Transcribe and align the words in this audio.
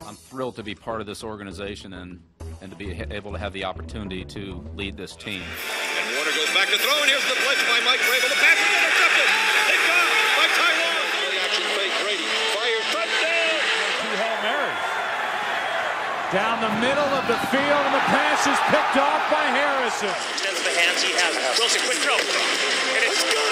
I'm 0.00 0.16
thrilled 0.16 0.56
to 0.56 0.64
be 0.64 0.74
part 0.74 1.00
of 1.04 1.06
this 1.06 1.22
organization 1.22 1.92
and, 1.92 2.24
and 2.64 2.72
to 2.72 2.76
be 2.76 2.96
able 3.12 3.32
to 3.32 3.38
have 3.38 3.52
the 3.52 3.64
opportunity 3.68 4.24
to 4.32 4.64
lead 4.74 4.96
this 4.96 5.14
team. 5.14 5.44
And 5.44 6.16
Warner 6.16 6.32
goes 6.32 6.48
back 6.56 6.72
to 6.72 6.78
throw, 6.80 6.96
and 7.04 7.08
here's 7.12 7.24
the 7.28 7.36
blitz 7.36 7.60
by 7.68 7.84
Mike 7.84 8.00
Vrabel. 8.08 8.32
The 8.32 8.40
pass 8.40 8.56
is 8.56 8.72
intercepted. 8.80 9.28
Picked 9.68 9.88
off 9.92 10.08
by 10.40 10.46
Taiwan. 10.56 11.04
Play 11.20 11.36
action 11.44 11.66
fake. 11.76 11.94
Brady 12.00 12.28
fires. 12.56 12.86
Touchdown. 12.96 13.56
Two 14.00 14.14
Hail 14.16 14.38
Marys. 14.40 14.84
Down 16.32 16.56
the 16.64 16.74
middle 16.80 17.10
of 17.20 17.24
the 17.28 17.38
field, 17.52 17.82
and 17.84 17.94
the 17.94 18.06
pass 18.08 18.40
is 18.48 18.60
picked 18.72 18.96
off 18.96 19.20
by 19.28 19.44
Harrison. 19.52 20.16
Extends 20.32 20.64
the 20.64 20.74
hands 20.80 21.04
he 21.04 21.12
has. 21.12 21.36
Wilson, 21.60 21.84
quick 21.84 22.00
throw. 22.00 22.16
And 22.16 23.04
it's 23.04 23.20
good. 23.20 23.49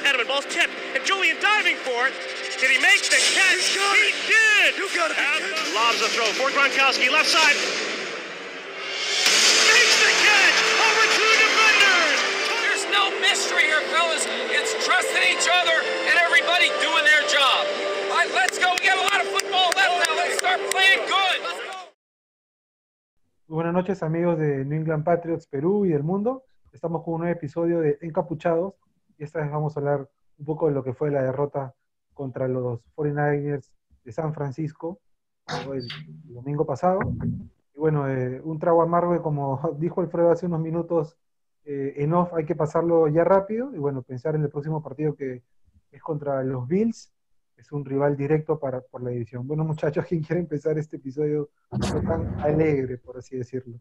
For 0.00 0.08
Edelman. 0.08 0.28
Ball's 0.28 0.48
tipped. 0.48 0.72
And 0.96 1.04
Julian 1.04 1.36
diving 1.40 1.76
for 1.76 2.08
it. 2.08 2.14
Did 2.60 2.70
he 2.72 2.78
make 2.80 3.04
the 3.08 3.20
catch? 3.36 3.76
He 3.76 4.12
did. 4.28 4.76
You 4.76 4.88
got 4.96 5.12
it. 5.12 5.16
Lobs 5.76 6.00
the 6.00 6.08
throw 6.12 6.28
for 6.36 6.48
Gronkowski, 6.52 7.10
left 7.12 7.28
side. 7.28 7.56
Makes 9.68 9.96
the 10.00 10.12
catch 10.24 10.56
over 10.88 11.04
two 11.16 11.32
defenders. 11.40 12.18
There's 12.64 12.84
no 12.92 13.12
mystery 13.20 13.64
here, 13.68 13.80
fellas. 13.92 14.24
It's 14.52 14.72
trusting 14.84 15.24
each 15.28 15.48
other 15.48 15.76
and 16.08 16.16
everybody 16.20 16.68
doing 16.80 17.04
their 17.04 17.24
job. 17.28 17.64
All 18.10 18.16
right, 18.16 18.30
let's 18.34 18.58
go. 18.58 18.72
We 18.76 18.84
got 18.84 18.98
a 18.98 19.06
lot 19.08 19.20
of 19.20 19.28
football 19.32 19.72
left 19.76 19.94
now. 20.04 20.16
Let's 20.16 20.36
start 20.38 20.60
playing 20.70 21.00
good. 21.08 21.38
Let's 21.44 21.60
go. 21.64 21.70
Buenas 23.48 23.74
noches 23.74 24.02
amigos 24.02 24.38
de 24.38 24.64
New 24.64 24.76
England 24.76 25.04
Patriots 25.04 25.46
Perú 25.46 25.86
y 25.86 25.90
del 25.90 26.02
mundo. 26.02 26.44
Estamos 26.72 27.02
con 27.02 27.14
un 27.14 27.20
nuevo 27.22 27.34
episodio 27.34 27.80
de 27.80 27.98
Encapuchados 28.00 28.74
y 29.20 29.24
esta 29.24 29.40
vez 29.40 29.50
vamos 29.50 29.76
a 29.76 29.80
hablar 29.80 30.08
un 30.38 30.46
poco 30.46 30.66
de 30.66 30.72
lo 30.72 30.82
que 30.82 30.94
fue 30.94 31.10
la 31.10 31.22
derrota 31.22 31.74
contra 32.14 32.48
los 32.48 32.80
49ers 32.96 33.70
de 34.02 34.12
San 34.12 34.32
Francisco 34.32 34.98
el, 35.70 35.86
domingo 36.24 36.64
pasado. 36.64 37.00
Y 37.74 37.78
bueno, 37.78 38.08
eh, 38.08 38.40
un 38.42 38.58
trago 38.58 38.80
amargo, 38.80 39.20
como 39.22 39.60
dijo 39.78 40.00
Alfredo 40.00 40.30
hace 40.30 40.46
unos 40.46 40.60
minutos, 40.60 41.18
eh, 41.66 41.92
en 41.98 42.14
off 42.14 42.32
hay 42.32 42.46
que 42.46 42.54
pasarlo 42.54 43.08
ya 43.08 43.22
rápido 43.22 43.74
y 43.74 43.78
bueno, 43.78 44.00
pensar 44.00 44.36
en 44.36 44.42
el 44.42 44.48
próximo 44.48 44.82
partido 44.82 45.14
que 45.14 45.42
es 45.92 46.02
contra 46.02 46.42
los 46.42 46.66
Bills, 46.66 47.12
es 47.58 47.70
un 47.72 47.84
rival 47.84 48.16
directo 48.16 48.58
para, 48.58 48.80
por 48.80 49.02
la 49.02 49.10
división. 49.10 49.46
Bueno 49.46 49.64
muchachos, 49.64 50.06
¿quién 50.08 50.22
quiere 50.22 50.40
empezar 50.40 50.78
este 50.78 50.96
episodio 50.96 51.50
tan 52.06 52.40
alegre, 52.40 52.96
por 52.96 53.18
así 53.18 53.36
decirlo? 53.36 53.80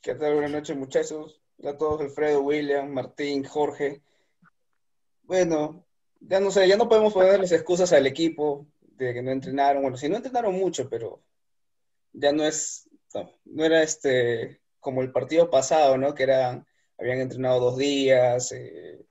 ¿Qué 0.00 0.14
tal? 0.14 0.34
Buenas 0.34 0.52
noches, 0.52 0.76
muchachos. 0.76 1.42
A 1.64 1.76
todos, 1.76 2.00
Alfredo, 2.00 2.42
William, 2.42 2.88
Martín, 2.90 3.42
Jorge. 3.42 4.02
Bueno, 5.26 5.84
ya 6.20 6.40
no 6.40 6.50
sé, 6.50 6.68
ya 6.68 6.76
no 6.76 6.88
podemos 6.88 7.12
ponerles 7.12 7.50
excusas 7.52 7.92
al 7.92 8.06
equipo 8.06 8.66
de 8.80 9.12
que 9.12 9.22
no 9.22 9.32
entrenaron. 9.32 9.82
Bueno, 9.82 9.96
sí, 9.96 10.08
no 10.08 10.16
entrenaron 10.16 10.54
mucho, 10.54 10.88
pero 10.88 11.22
ya 12.12 12.32
no 12.32 12.44
es, 12.44 12.88
no, 13.44 13.64
era 13.64 13.82
este 13.82 14.60
como 14.80 15.02
el 15.02 15.10
partido 15.12 15.50
pasado, 15.50 15.98
¿no? 15.98 16.14
Que 16.14 16.24
eran, 16.24 16.66
habían 16.98 17.18
entrenado 17.20 17.58
dos 17.60 17.76
días, 17.76 18.52
eh, 18.52 19.04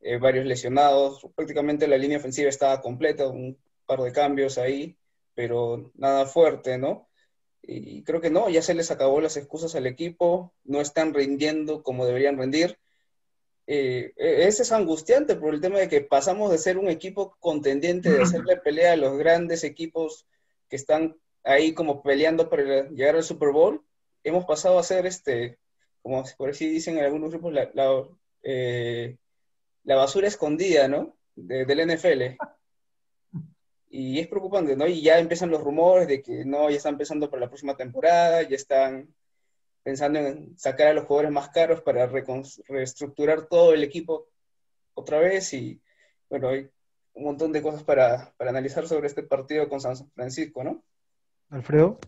eh, 0.00 0.18
varios 0.18 0.46
lesionados. 0.46 1.26
Prácticamente 1.34 1.88
la 1.88 1.98
línea 1.98 2.18
ofensiva 2.18 2.48
estaba 2.48 2.80
completa, 2.80 3.26
un 3.26 3.58
par 3.86 4.00
de 4.02 4.12
cambios 4.12 4.56
ahí, 4.58 4.96
pero 5.34 5.90
nada 5.94 6.26
fuerte, 6.26 6.78
¿no? 6.78 7.08
Y 7.62 8.04
creo 8.04 8.20
que 8.20 8.30
no, 8.30 8.48
ya 8.50 8.62
se 8.62 8.74
les 8.74 8.90
acabó 8.90 9.20
las 9.20 9.36
excusas 9.36 9.74
al 9.74 9.86
equipo, 9.86 10.52
no 10.64 10.80
están 10.80 11.14
rindiendo 11.14 11.82
como 11.82 12.06
deberían 12.06 12.38
rendir. 12.38 12.78
Eh, 13.66 14.12
ese 14.16 14.62
es 14.62 14.72
angustiante 14.72 15.36
por 15.36 15.54
el 15.54 15.60
tema 15.60 15.78
de 15.78 15.88
que 15.88 16.02
pasamos 16.02 16.50
de 16.50 16.58
ser 16.58 16.76
un 16.76 16.88
equipo 16.88 17.36
contendiente, 17.40 18.10
de 18.10 18.22
hacerle 18.22 18.56
pelea 18.58 18.92
a 18.92 18.96
los 18.96 19.16
grandes 19.16 19.64
equipos 19.64 20.26
que 20.68 20.76
están 20.76 21.16
ahí 21.44 21.72
como 21.72 22.02
peleando 22.02 22.48
para 22.48 22.88
llegar 22.90 23.16
al 23.16 23.22
Super 23.22 23.50
Bowl, 23.50 23.82
hemos 24.22 24.44
pasado 24.44 24.78
a 24.78 24.82
ser, 24.82 25.06
este, 25.06 25.58
como 26.02 26.24
por 26.36 26.50
así 26.50 26.68
dicen 26.68 26.98
en 26.98 27.04
algunos 27.04 27.30
grupos, 27.30 27.52
la, 27.52 27.70
la, 27.74 28.04
eh, 28.42 29.16
la 29.84 29.96
basura 29.96 30.28
escondida, 30.28 30.88
¿no? 30.88 31.14
De, 31.34 31.64
del 31.64 31.94
NFL. 31.94 32.36
Y 33.90 34.18
es 34.18 34.26
preocupante, 34.26 34.76
¿no? 34.76 34.86
Y 34.86 35.02
ya 35.02 35.18
empiezan 35.18 35.50
los 35.50 35.62
rumores 35.62 36.08
de 36.08 36.20
que 36.20 36.44
no, 36.44 36.68
ya 36.68 36.76
están 36.76 36.98
pensando 36.98 37.30
para 37.30 37.42
la 37.42 37.48
próxima 37.48 37.76
temporada, 37.76 38.42
ya 38.42 38.56
están 38.56 39.14
pensando 39.84 40.18
en 40.18 40.58
sacar 40.58 40.88
a 40.88 40.94
los 40.94 41.04
jugadores 41.04 41.30
más 41.30 41.50
caros 41.50 41.82
para 41.82 42.06
reestructurar 42.06 43.46
todo 43.46 43.74
el 43.74 43.84
equipo 43.84 44.28
otra 44.94 45.18
vez 45.18 45.52
y 45.52 45.80
bueno, 46.28 46.48
hay 46.48 46.68
un 47.12 47.24
montón 47.24 47.52
de 47.52 47.62
cosas 47.62 47.84
para, 47.84 48.32
para, 48.36 48.50
analizar 48.50 48.88
sobre 48.88 49.06
este 49.06 49.22
partido 49.22 49.68
con 49.68 49.80
San 49.80 49.94
Francisco, 50.12 50.64
¿no? 50.64 50.82
Alfredo. 51.50 52.00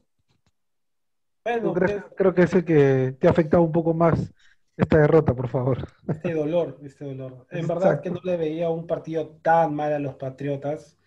Bueno, 1.45 1.75
crees, 1.75 2.03
creo 2.17 2.35
que 2.35 2.43
es 2.43 2.55
el 2.55 2.65
que 2.65 3.15
te 3.21 3.29
ha 3.29 3.31
afectado 3.31 3.63
un 3.63 3.71
poco 3.71 3.95
más 3.95 4.33
esta 4.77 4.99
derrota, 4.99 5.35
por 5.35 5.49
favor. 5.49 5.87
Este 6.09 6.33
dolor, 6.33 6.81
este 6.83 7.05
dolor. 7.05 7.47
En 7.51 7.61
Exacto. 7.61 7.85
verdad 7.85 8.01
que 8.01 8.11
no 8.11 8.21
le 8.25 8.37
veía 8.37 8.71
un 8.71 8.87
partido 8.87 9.39
tan 9.43 9.75
mal 9.75 9.93
a 9.93 9.99
los 9.99 10.17
Patriotas 10.17 10.99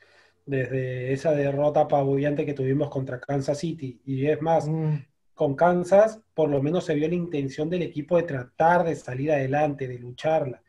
desde 0.45 1.11
esa 1.11 1.31
derrota 1.31 1.81
apabullante 1.81 2.45
que 2.45 2.53
tuvimos 2.53 2.89
contra 2.89 3.19
Kansas 3.19 3.57
City. 3.57 4.01
Y 4.05 4.27
es 4.27 4.41
más, 4.41 4.67
mm 4.67 5.08
con 5.39 5.55
Kansas, 5.55 6.19
por 6.33 6.49
lo 6.49 6.61
menos 6.61 6.83
se 6.83 6.95
vio 6.95 7.07
la 7.07 7.15
intención 7.15 7.69
del 7.69 7.81
equipo 7.83 8.17
de 8.17 8.23
tratar 8.23 8.83
de 8.83 8.93
salir 8.93 9.31
adelante, 9.31 9.87
de 9.87 9.97
lucharla. 9.97 10.61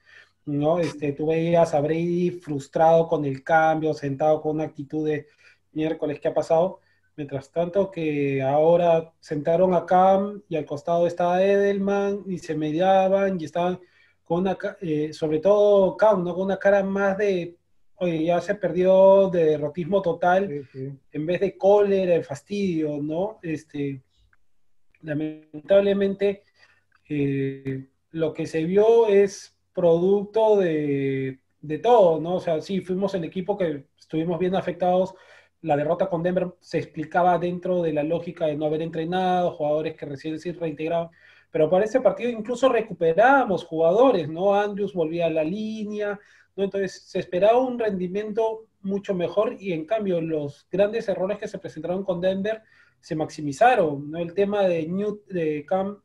¿no? 0.47 0.79
Este, 0.79 1.13
tú 1.13 1.27
veías 1.27 1.75
a 1.75 1.81
Brady 1.81 2.31
frustrado 2.31 3.09
con 3.09 3.25
el 3.25 3.43
cambio, 3.43 3.93
sentado 3.95 4.41
con 4.41 4.55
una 4.55 4.67
actitud 4.67 5.05
de 5.09 5.27
miércoles, 5.73 6.21
¿qué 6.21 6.29
ha 6.29 6.35
pasado? 6.35 6.79
Mientras 7.17 7.51
tanto 7.51 7.91
que 7.91 8.43
ahora 8.43 9.13
sentaron 9.19 9.75
a 9.75 9.85
Cam 9.87 10.41
y 10.49 10.55
al 10.55 10.67
costado 10.67 11.09
estaba 11.09 11.43
Edelman 11.43 12.23
y 12.29 12.39
se 12.39 12.55
mediaban 12.55 13.41
y 13.41 13.47
estaban 13.47 13.81
con 14.23 14.43
una, 14.43 14.57
eh, 14.83 15.13
sobre 15.13 15.41
todo 15.41 15.97
Cam, 15.97 16.23
¿no? 16.23 16.33
Con 16.33 16.45
una 16.45 16.59
cara 16.59 16.85
más 16.85 17.19
de, 17.19 17.57
oye, 17.97 18.23
ya 18.23 18.41
se 18.41 18.55
perdió 18.55 19.31
de 19.31 19.47
derrotismo 19.47 20.01
total, 20.01 20.47
sí, 20.49 20.63
sí. 20.73 20.99
en 21.11 21.27
vez 21.27 21.41
de 21.41 21.59
cólera, 21.59 22.13
de 22.15 22.23
fastidio, 22.23 22.99
¿no? 23.03 23.41
Este, 23.43 24.01
lamentablemente 25.03 26.45
eh, 27.09 27.87
lo 28.13 28.33
que 28.33 28.47
se 28.47 28.65
vio 28.65 29.07
es 29.07 29.57
producto 29.73 30.57
de, 30.57 31.41
de, 31.61 31.79
todo, 31.79 32.21
¿no? 32.21 32.37
O 32.37 32.41
sea, 32.41 32.61
sí, 32.61 32.81
fuimos 32.81 33.15
el 33.15 33.25
equipo 33.25 33.57
que 33.57 33.85
estuvimos 33.99 34.39
bien 34.39 34.55
afectados. 34.55 35.15
La 35.63 35.77
derrota 35.77 36.09
con 36.09 36.23
Denver 36.23 36.55
se 36.61 36.79
explicaba 36.79 37.39
dentro 37.39 37.83
de 37.83 37.93
la 37.93 38.03
lógica 38.03 38.47
de 38.47 38.57
no 38.57 38.67
haber 38.67 38.83
entrenado, 38.83 39.53
jugadores 39.53 39.97
que 39.97 40.07
recién 40.07 40.39
se 40.39 40.53
reintegraban. 40.53 41.11
Pero 41.51 41.69
para 41.69 41.85
ese 41.85 42.01
partido 42.01 42.31
incluso 42.31 42.69
recuperamos 42.69 43.65
jugadores, 43.65 44.29
¿no? 44.29 44.55
Andrews 44.55 44.95
volvía 44.95 45.27
a 45.27 45.31
la 45.31 45.45
línea, 45.45 46.19
¿no? 46.57 46.65
Entonces 46.65 47.03
se 47.03 47.19
esperaba 47.19 47.59
un 47.59 47.79
rendimiento 47.79 48.67
mucho 48.83 49.15
mejor 49.15 49.57
y 49.59 49.73
en 49.73 49.85
cambio 49.85 50.21
los 50.21 50.67
grandes 50.71 51.09
errores 51.09 51.39
que 51.39 51.49
se 51.49 51.59
presentaron 51.59 52.05
con 52.05 52.21
Denver 52.21 52.63
se 53.01 53.17
maximizaron, 53.17 54.11
¿no? 54.11 54.19
El 54.19 54.35
tema 54.35 54.63
de 54.63 54.87
Newt, 54.87 55.27
de 55.27 55.65
Cam, 55.67 56.01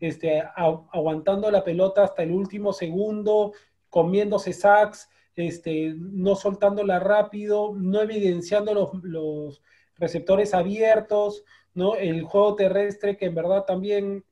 este, 0.00 0.42
aguantando 0.56 1.50
la 1.50 1.64
pelota 1.64 2.04
hasta 2.04 2.22
el 2.22 2.30
último 2.30 2.72
segundo, 2.72 3.52
comiéndose 3.90 4.52
sacks, 4.52 5.08
este, 5.34 5.94
no 5.96 6.34
soltándola 6.34 6.98
rápido, 6.98 7.74
no 7.74 8.02
evidenciando 8.02 8.74
los, 8.74 8.90
los, 9.02 9.62
receptores 9.98 10.54
abiertos, 10.54 11.44
¿no? 11.74 11.96
El 11.96 12.22
juego 12.22 12.54
terrestre 12.54 13.16
que 13.16 13.26
en 13.26 13.34
verdad 13.34 13.64
también 13.64 14.24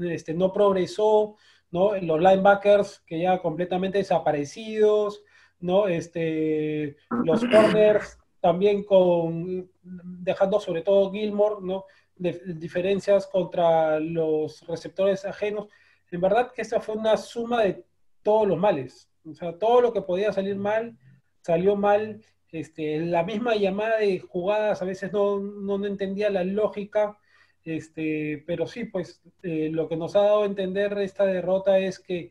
este, 0.00 0.32
no 0.34 0.52
progresó, 0.52 1.36
¿no? 1.70 1.96
Los 1.96 2.20
linebackers 2.20 3.00
que 3.00 3.20
ya 3.20 3.42
completamente 3.42 3.98
desaparecidos, 3.98 5.22
¿no? 5.58 5.88
Este, 5.88 6.96
los 7.24 7.40
corners 7.40 8.18
también 8.46 8.84
con 8.84 9.68
dejando 9.82 10.60
sobre 10.60 10.82
todo 10.82 11.10
Gilmore, 11.10 11.56
¿no? 11.62 11.84
Diferencias 12.14 13.26
contra 13.26 13.98
los 13.98 14.64
receptores 14.68 15.24
ajenos. 15.24 15.66
En 16.12 16.20
verdad 16.20 16.52
que 16.54 16.62
esta 16.62 16.80
fue 16.80 16.94
una 16.94 17.16
suma 17.16 17.64
de 17.64 17.84
todos 18.22 18.46
los 18.46 18.56
males. 18.56 19.10
O 19.28 19.34
sea, 19.34 19.58
todo 19.58 19.80
lo 19.80 19.92
que 19.92 20.00
podía 20.00 20.32
salir 20.32 20.54
mal, 20.54 20.96
salió 21.42 21.74
mal. 21.74 22.22
Este, 22.52 23.00
la 23.00 23.24
misma 23.24 23.56
llamada 23.56 23.98
de 23.98 24.20
jugadas 24.20 24.80
a 24.80 24.84
veces 24.84 25.12
no, 25.12 25.40
no, 25.40 25.76
no 25.76 25.86
entendía 25.86 26.30
la 26.30 26.44
lógica. 26.44 27.18
Este, 27.64 28.44
pero 28.46 28.68
sí, 28.68 28.84
pues 28.84 29.20
eh, 29.42 29.70
lo 29.72 29.88
que 29.88 29.96
nos 29.96 30.14
ha 30.14 30.20
dado 30.20 30.44
a 30.44 30.46
entender 30.46 30.96
esta 30.98 31.26
derrota 31.26 31.80
es 31.80 31.98
que 31.98 32.30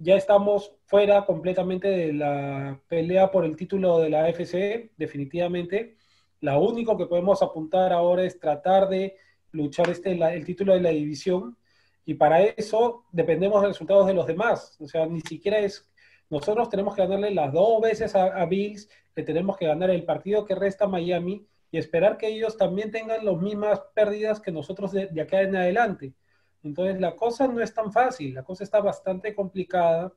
ya 0.00 0.16
estamos 0.16 0.74
fuera 0.86 1.26
completamente 1.26 1.88
de 1.88 2.14
la 2.14 2.80
pelea 2.88 3.30
por 3.30 3.44
el 3.44 3.54
título 3.54 3.98
de 3.98 4.08
la 4.08 4.24
AFC, 4.24 4.92
definitivamente. 4.96 5.96
Lo 6.40 6.58
único 6.58 6.96
que 6.96 7.04
podemos 7.04 7.42
apuntar 7.42 7.92
ahora 7.92 8.24
es 8.24 8.40
tratar 8.40 8.88
de 8.88 9.16
luchar 9.52 9.90
este, 9.90 10.12
el 10.12 10.44
título 10.46 10.72
de 10.72 10.80
la 10.80 10.88
división 10.88 11.58
y 12.06 12.14
para 12.14 12.42
eso 12.42 13.04
dependemos 13.12 13.60
de 13.60 13.68
los 13.68 13.76
resultados 13.76 14.06
de 14.06 14.14
los 14.14 14.26
demás. 14.26 14.78
O 14.80 14.88
sea, 14.88 15.04
ni 15.04 15.20
siquiera 15.20 15.58
es 15.58 15.86
Nosotros 16.30 16.70
tenemos 16.70 16.94
que 16.94 17.02
ganarle 17.02 17.34
las 17.34 17.52
dos 17.52 17.82
veces 17.82 18.14
a, 18.14 18.46
Bills, 18.46 18.88
que 19.14 19.22
tenemos 19.22 19.58
que 19.58 19.66
ganar 19.66 19.90
el 19.90 20.04
partido 20.04 20.46
que 20.46 20.54
resta 20.54 20.86
a 20.86 20.88
Miami 20.88 21.46
y 21.70 21.76
esperar 21.76 22.16
que 22.16 22.28
ellos 22.28 22.56
también 22.56 22.90
tengan 22.90 23.24
las 23.24 23.36
mismas 23.36 23.80
pérdidas 23.94 24.40
que 24.40 24.50
nosotros 24.50 24.92
de, 24.92 25.08
de 25.08 25.20
acá 25.20 25.42
en 25.42 25.56
adelante. 25.56 26.14
Entonces 26.62 27.00
la 27.00 27.16
cosa 27.16 27.46
no 27.48 27.60
es 27.60 27.72
tan 27.72 27.92
fácil, 27.92 28.34
la 28.34 28.42
cosa 28.42 28.64
está 28.64 28.80
bastante 28.80 29.34
complicada 29.34 30.12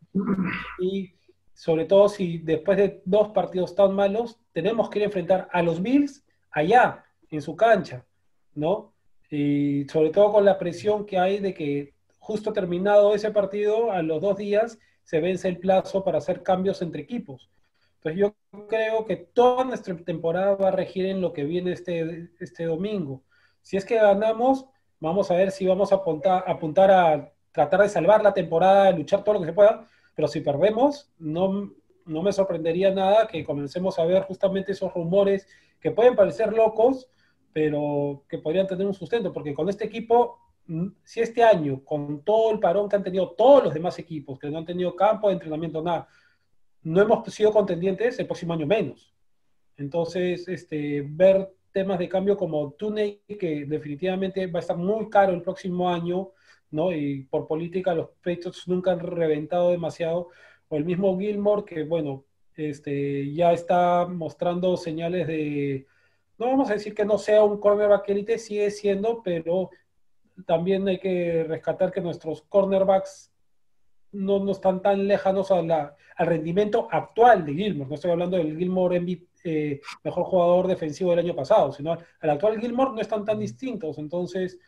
y 0.79 1.13
sobre 1.53 1.85
todo 1.85 2.09
si 2.09 2.39
después 2.39 2.77
de 2.77 3.01
dos 3.05 3.29
partidos 3.29 3.75
tan 3.75 3.93
malos 3.93 4.39
tenemos 4.51 4.89
que 4.89 5.03
enfrentar 5.03 5.47
a 5.51 5.61
los 5.61 5.81
Bills 5.81 6.25
allá, 6.51 7.05
en 7.29 7.41
su 7.41 7.55
cancha, 7.55 8.05
¿no? 8.53 8.93
Y 9.29 9.85
sobre 9.89 10.11
todo 10.11 10.31
con 10.31 10.45
la 10.45 10.59
presión 10.59 11.05
que 11.05 11.17
hay 11.17 11.39
de 11.39 11.53
que 11.53 11.93
justo 12.19 12.53
terminado 12.53 13.13
ese 13.15 13.31
partido, 13.31 13.91
a 13.91 14.01
los 14.01 14.21
dos 14.21 14.37
días 14.37 14.77
se 15.03 15.19
vence 15.19 15.47
el 15.47 15.57
plazo 15.57 16.03
para 16.03 16.19
hacer 16.19 16.43
cambios 16.43 16.81
entre 16.81 17.01
equipos. 17.01 17.49
Entonces 17.95 18.19
yo 18.19 18.35
creo 18.67 19.05
que 19.05 19.15
toda 19.15 19.63
nuestra 19.63 19.95
temporada 19.97 20.55
va 20.55 20.67
a 20.69 20.71
regir 20.71 21.05
en 21.05 21.21
lo 21.21 21.33
que 21.33 21.43
viene 21.43 21.71
este, 21.71 22.29
este 22.39 22.65
domingo. 22.65 23.23
Si 23.61 23.77
es 23.77 23.85
que 23.85 23.95
ganamos, 23.95 24.67
vamos 25.03 25.29
a 25.29 25.35
ver 25.35 25.51
si 25.51 25.65
vamos 25.67 25.91
a 25.91 25.95
apuntar, 25.95 26.91
a 26.91 27.31
tratar 27.51 27.81
de 27.81 27.89
salvar 27.89 28.23
la 28.23 28.33
temporada, 28.33 28.91
luchar 28.91 29.23
todo 29.23 29.35
lo 29.35 29.41
que 29.41 29.47
se 29.47 29.53
pueda, 29.53 29.85
pero 30.15 30.29
si 30.29 30.39
perdemos, 30.39 31.11
no, 31.19 31.73
no 32.05 32.21
me 32.21 32.31
sorprendería 32.31 32.89
nada 32.89 33.27
que 33.27 33.43
comencemos 33.43 33.99
a 33.99 34.05
ver 34.05 34.23
justamente 34.23 34.71
esos 34.71 34.93
rumores 34.93 35.45
que 35.81 35.91
pueden 35.91 36.15
parecer 36.15 36.53
locos, 36.53 37.09
pero 37.51 38.23
que 38.29 38.37
podrían 38.37 38.65
tener 38.65 38.87
un 38.87 38.93
sustento, 38.93 39.33
porque 39.33 39.53
con 39.53 39.67
este 39.67 39.83
equipo, 39.83 40.39
mm, 40.67 40.87
si 41.03 41.19
este 41.19 41.43
año, 41.43 41.83
con 41.83 42.23
todo 42.23 42.51
el 42.51 42.59
parón 42.59 42.87
que 42.87 42.95
han 42.95 43.03
tenido 43.03 43.31
todos 43.31 43.65
los 43.65 43.73
demás 43.73 43.99
equipos, 43.99 44.39
que 44.39 44.49
no 44.49 44.59
han 44.59 44.65
tenido 44.65 44.95
campo 44.95 45.27
de 45.27 45.33
entrenamiento, 45.33 45.81
nada, 45.81 46.07
no 46.81 47.01
hemos 47.01 47.31
sido 47.33 47.51
contendientes, 47.51 48.17
el 48.19 48.25
próximo 48.25 48.53
año 48.53 48.65
menos. 48.65 49.13
Entonces, 49.75 50.47
este, 50.47 51.03
ver 51.05 51.53
temas 51.73 51.99
de 51.99 52.07
cambio 52.07 52.37
como 52.37 52.71
Tuney, 52.73 53.21
que 53.39 53.65
definitivamente 53.65 54.47
va 54.47 54.59
a 54.59 54.61
estar 54.61 54.77
muy 54.77 55.09
caro 55.09 55.33
el 55.33 55.41
próximo 55.41 55.89
año, 55.89 56.31
¿no? 56.71 56.93
Y 56.93 57.23
por 57.25 57.47
política 57.47 57.93
los 57.93 58.09
Patriots 58.23 58.67
nunca 58.67 58.91
han 58.91 58.99
reventado 58.99 59.71
demasiado, 59.71 60.29
o 60.69 60.77
el 60.77 60.85
mismo 60.85 61.17
Gilmore, 61.19 61.65
que 61.65 61.83
bueno, 61.83 62.25
este, 62.55 63.33
ya 63.33 63.51
está 63.51 64.05
mostrando 64.07 64.77
señales 64.77 65.27
de, 65.27 65.87
no 66.37 66.47
vamos 66.47 66.69
a 66.69 66.73
decir 66.73 66.93
que 66.93 67.05
no 67.05 67.17
sea 67.17 67.43
un 67.43 67.59
cornerback 67.59 68.07
élite, 68.09 68.37
sigue 68.37 68.69
siendo, 68.71 69.21
pero 69.23 69.71
también 70.45 70.87
hay 70.87 70.99
que 70.99 71.43
rescatar 71.47 71.91
que 71.91 72.01
nuestros 72.01 72.43
cornerbacks 72.43 73.31
no, 74.11 74.39
no 74.39 74.51
están 74.51 74.81
tan 74.81 75.07
lejanos 75.07 75.51
a 75.51 75.61
la, 75.61 75.95
al 76.15 76.27
rendimiento 76.27 76.87
actual 76.91 77.45
de 77.45 77.53
Gilmore. 77.53 77.89
No 77.89 77.95
estoy 77.95 78.11
hablando 78.11 78.37
del 78.37 78.57
Gilmore 78.57 78.99
MVP, 78.99 79.27
eh, 79.43 79.81
mejor 80.03 80.23
jugador 80.25 80.67
defensivo 80.67 81.11
del 81.11 81.19
año 81.19 81.35
pasado, 81.35 81.71
sino 81.71 81.91
al 81.91 82.29
actual 82.29 82.59
Gilmore 82.59 82.91
no 82.91 83.01
están 83.01 83.25
tan 83.25 83.39
distintos. 83.39 83.97
Entonces, 83.97 84.59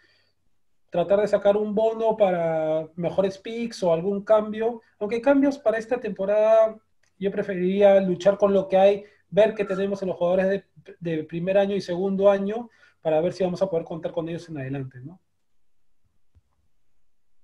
tratar 0.89 1.21
de 1.21 1.27
sacar 1.27 1.57
un 1.57 1.73
bono 1.73 2.15
para 2.15 2.87
mejores 2.95 3.37
picks 3.37 3.83
o 3.83 3.93
algún 3.93 4.23
cambio, 4.23 4.81
aunque 4.99 5.21
cambios 5.21 5.57
para 5.57 5.77
esta 5.77 5.99
temporada 5.99 6.77
yo 7.17 7.31
preferiría 7.31 7.99
luchar 8.01 8.37
con 8.37 8.53
lo 8.53 8.67
que 8.67 8.77
hay, 8.77 9.03
ver 9.29 9.53
qué 9.53 9.65
tenemos 9.65 10.01
en 10.01 10.09
los 10.09 10.17
jugadores 10.17 10.47
de, 10.47 10.65
de, 10.99 11.23
primer 11.23 11.57
año 11.57 11.75
y 11.75 11.81
segundo 11.81 12.29
año 12.29 12.69
para 13.01 13.21
ver 13.21 13.33
si 13.33 13.43
vamos 13.43 13.61
a 13.61 13.69
poder 13.69 13.85
contar 13.85 14.11
con 14.11 14.27
ellos 14.27 14.49
en 14.49 14.57
adelante, 14.57 14.99
¿no? 15.01 15.19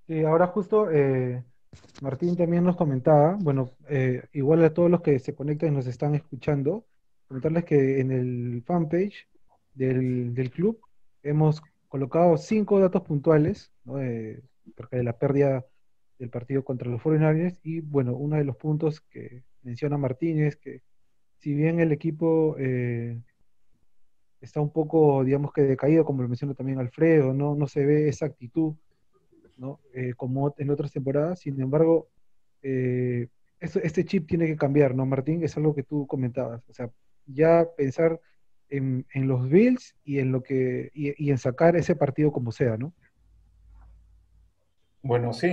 Y 0.06 0.24
ahora 0.24 0.48
justo 0.48 0.90
eh, 0.90 1.42
Martín 2.02 2.36
también 2.36 2.64
nos 2.64 2.76
comentaba, 2.76 3.36
bueno, 3.40 3.70
eh, 3.88 4.24
igual 4.32 4.64
a 4.64 4.74
todos 4.74 4.90
los 4.90 5.00
que 5.00 5.18
se 5.18 5.34
conectan 5.34 5.70
y 5.70 5.76
nos 5.76 5.86
están 5.86 6.14
escuchando, 6.14 6.84
comentarles 7.32 7.64
que 7.64 8.00
en 8.00 8.10
el 8.10 8.62
fanpage 8.66 9.26
del, 9.72 10.34
del 10.34 10.50
club 10.50 10.78
hemos 11.22 11.62
colocado 11.88 12.36
cinco 12.36 12.78
datos 12.78 13.00
puntuales 13.02 13.72
¿no? 13.84 13.96
de, 13.96 14.42
de 14.90 15.02
la 15.02 15.16
pérdida 15.16 15.64
del 16.18 16.28
partido 16.28 16.62
contra 16.62 16.90
los 16.90 17.00
49 17.00 17.56
y 17.62 17.80
bueno, 17.80 18.14
uno 18.14 18.36
de 18.36 18.44
los 18.44 18.56
puntos 18.56 19.00
que 19.00 19.44
menciona 19.62 19.96
Martín 19.96 20.40
es 20.40 20.56
que 20.56 20.82
si 21.38 21.54
bien 21.54 21.80
el 21.80 21.90
equipo 21.90 22.54
eh, 22.58 23.18
está 24.42 24.60
un 24.60 24.70
poco, 24.70 25.24
digamos 25.24 25.54
que 25.54 25.62
decaído, 25.62 26.04
como 26.04 26.20
lo 26.20 26.28
menciona 26.28 26.52
también 26.52 26.80
Alfredo, 26.80 27.32
no, 27.32 27.54
no 27.54 27.66
se 27.66 27.86
ve 27.86 28.08
esa 28.08 28.26
actitud 28.26 28.74
¿no? 29.56 29.80
Eh, 29.94 30.12
como 30.18 30.54
en 30.58 30.68
otras 30.68 30.92
temporadas, 30.92 31.40
sin 31.40 31.58
embargo, 31.62 32.10
eh, 32.62 33.28
este 33.58 34.04
chip 34.04 34.28
tiene 34.28 34.46
que 34.46 34.56
cambiar, 34.56 34.94
¿no, 34.94 35.06
Martín? 35.06 35.42
Es 35.42 35.56
algo 35.56 35.74
que 35.74 35.82
tú 35.82 36.06
comentabas, 36.06 36.68
o 36.68 36.74
sea, 36.74 36.90
ya 37.26 37.66
pensar 37.76 38.20
en, 38.68 39.06
en 39.14 39.28
los 39.28 39.48
Bills 39.48 39.94
y 40.04 40.18
en 40.18 40.32
lo 40.32 40.42
que 40.42 40.90
y, 40.94 41.12
y, 41.24 41.30
en 41.30 41.38
sacar 41.38 41.76
ese 41.76 41.94
partido 41.94 42.32
como 42.32 42.52
sea, 42.52 42.76
¿no? 42.76 42.92
Bueno, 45.02 45.32
sí, 45.32 45.48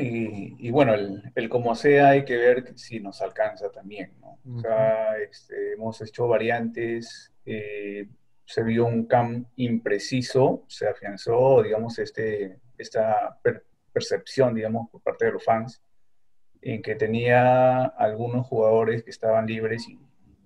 y, 0.59 0.67
y 0.67 0.71
bueno, 0.71 0.93
el, 0.93 1.23
el, 1.33 1.49
como 1.49 1.73
sea 1.75 2.09
hay 2.09 2.23
que 2.23 2.37
ver 2.37 2.77
si 2.77 2.99
nos 2.99 3.21
alcanza 3.21 3.71
también, 3.71 4.13
¿no? 4.21 4.37
Uh 4.45 4.49
-huh. 4.51 4.57
O 4.57 4.59
sea, 4.61 5.17
este, 5.17 5.73
hemos 5.73 5.99
hecho 6.01 6.27
variantes, 6.27 7.31
eh, 7.45 8.07
se 8.45 8.63
vio 8.63 8.85
un 8.85 9.05
camp 9.05 9.47
impreciso, 9.55 10.63
se 10.67 10.87
afianzó, 10.87 11.63
digamos, 11.63 11.97
este, 11.99 12.59
esta 12.77 13.37
per 13.41 13.63
percepción, 13.91 14.53
digamos, 14.53 14.89
por 14.91 15.01
parte 15.01 15.25
de 15.25 15.31
los 15.31 15.43
fans, 15.43 15.81
en 16.61 16.81
que 16.81 16.95
tenía 16.95 17.85
algunos 17.85 18.45
jugadores 18.47 19.03
que 19.03 19.09
estaban 19.09 19.47
libres 19.47 19.87
y 19.89 19.97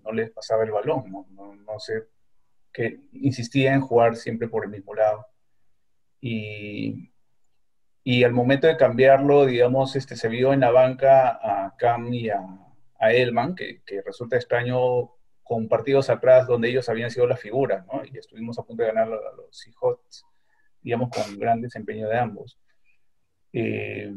no 0.03 0.11
les 0.11 0.31
pasaba 0.31 0.63
el 0.63 0.71
balón, 0.71 1.11
no, 1.11 1.25
no, 1.55 1.79
sé, 1.79 2.03
que 2.71 2.99
insistía 3.13 3.73
en 3.73 3.81
jugar 3.81 4.15
siempre 4.15 4.47
por 4.47 4.65
el 4.65 4.71
mismo 4.71 4.93
lado. 4.93 5.25
Y, 6.19 7.11
y 8.03 8.23
al 8.23 8.33
momento 8.33 8.67
de 8.67 8.77
cambiarlo, 8.77 9.45
digamos, 9.45 9.95
este, 9.95 10.15
se 10.15 10.27
vio 10.29 10.53
en 10.53 10.61
la 10.61 10.71
banca 10.71 11.39
a 11.41 11.75
Cam 11.77 12.13
y 12.13 12.29
a, 12.29 12.39
a 12.99 13.11
Elman, 13.11 13.55
que, 13.55 13.81
que, 13.85 14.01
resulta 14.01 14.35
extraño 14.35 15.11
con 15.43 15.67
partidos 15.67 16.09
atrás 16.09 16.47
donde 16.47 16.69
ellos 16.69 16.87
habían 16.89 17.11
sido 17.11 17.27
la 17.27 17.37
figura, 17.37 17.85
¿no? 17.91 18.03
Y 18.05 18.17
estuvimos 18.17 18.57
a 18.57 18.63
punto 18.63 18.83
de 18.83 18.89
ganar 18.89 19.07
a 19.07 19.35
los 19.35 19.57
Seahawks, 19.57 20.25
digamos, 20.81 21.09
con 21.09 21.37
gran 21.37 21.61
desempeño 21.61 22.07
de 22.07 22.17
ambos. 22.17 22.57
Eh, 23.51 24.13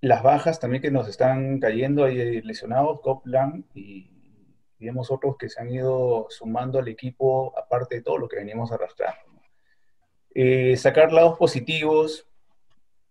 las 0.00 0.22
bajas 0.22 0.60
también 0.60 0.82
que 0.82 0.90
nos 0.90 1.08
están 1.08 1.60
cayendo, 1.60 2.04
hay 2.04 2.42
lesionados, 2.42 3.00
Copland 3.00 3.64
y 3.74 4.13
digamos 4.78 5.10
otros 5.10 5.36
que 5.36 5.48
se 5.48 5.60
han 5.60 5.70
ido 5.70 6.26
sumando 6.30 6.78
al 6.78 6.88
equipo 6.88 7.56
aparte 7.58 7.96
de 7.96 8.02
todo 8.02 8.18
lo 8.18 8.28
que 8.28 8.36
venimos 8.36 8.72
arrastrando. 8.72 9.20
Eh, 10.34 10.76
sacar 10.76 11.12
lados 11.12 11.38
positivos. 11.38 12.26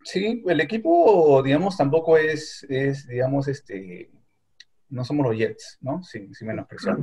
Sí, 0.03 0.43
el 0.45 0.59
equipo, 0.59 1.41
digamos, 1.41 1.77
tampoco 1.77 2.17
es, 2.17 2.65
es 2.69 3.07
digamos, 3.07 3.47
este, 3.47 4.11
no 4.93 5.03
somos 5.03 5.25
los 5.25 5.35
Jets, 5.35 5.79
¿no? 5.81 6.03
Sin, 6.03 6.33
sin 6.35 6.47
menospreciar. 6.49 6.97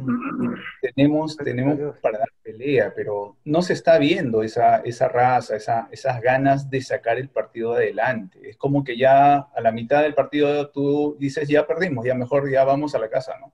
Tenemos, 0.80 1.36
tenemos 1.36 1.96
para 2.00 2.18
dar 2.18 2.28
pelea, 2.42 2.92
pero 2.94 3.38
no 3.44 3.62
se 3.62 3.72
está 3.72 3.98
viendo 3.98 4.42
esa, 4.42 4.76
esa 4.78 5.08
raza, 5.08 5.56
esa, 5.56 5.88
esas 5.90 6.20
ganas 6.20 6.70
de 6.70 6.82
sacar 6.82 7.18
el 7.18 7.30
partido 7.30 7.74
adelante. 7.74 8.48
Es 8.48 8.56
como 8.56 8.84
que 8.84 8.96
ya 8.96 9.38
a 9.38 9.60
la 9.60 9.72
mitad 9.72 10.02
del 10.02 10.14
partido 10.14 10.70
tú 10.70 11.16
dices, 11.18 11.48
ya 11.48 11.66
perdimos, 11.66 12.04
ya 12.06 12.14
mejor 12.14 12.48
ya 12.48 12.64
vamos 12.64 12.94
a 12.94 13.00
la 13.00 13.10
casa, 13.10 13.36
¿no? 13.40 13.52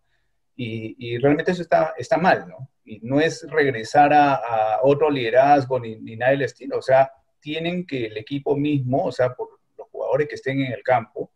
Y, 0.57 1.19
realmente 1.19 1.53
eso 1.53 1.63
está, 1.63 1.95
está 1.99 2.17
mal, 2.17 2.49
¿no? 2.49 2.71
Y 2.85 3.01
no 3.03 3.21
es 3.21 3.47
regresar 3.51 4.13
a, 4.13 4.79
otro 4.83 5.11
liderazgo 5.11 5.79
ni, 5.79 5.97
ni, 5.97 6.17
nada 6.17 6.33
del 6.33 6.43
estilo. 6.43 6.79
O 6.79 6.83
sea, 6.83 7.11
tienen 7.41 7.87
que 7.87 8.07
el 8.07 8.17
equipo 8.17 8.57
mismo, 8.57 9.05
o 9.05 9.13
sea, 9.13 9.35
por 9.35 9.61
los 9.77 9.89
jugadores 9.89 10.29
que 10.29 10.37
estén 10.37 10.61
en 10.61 10.73
el 10.73 10.83
campo, 10.83 11.33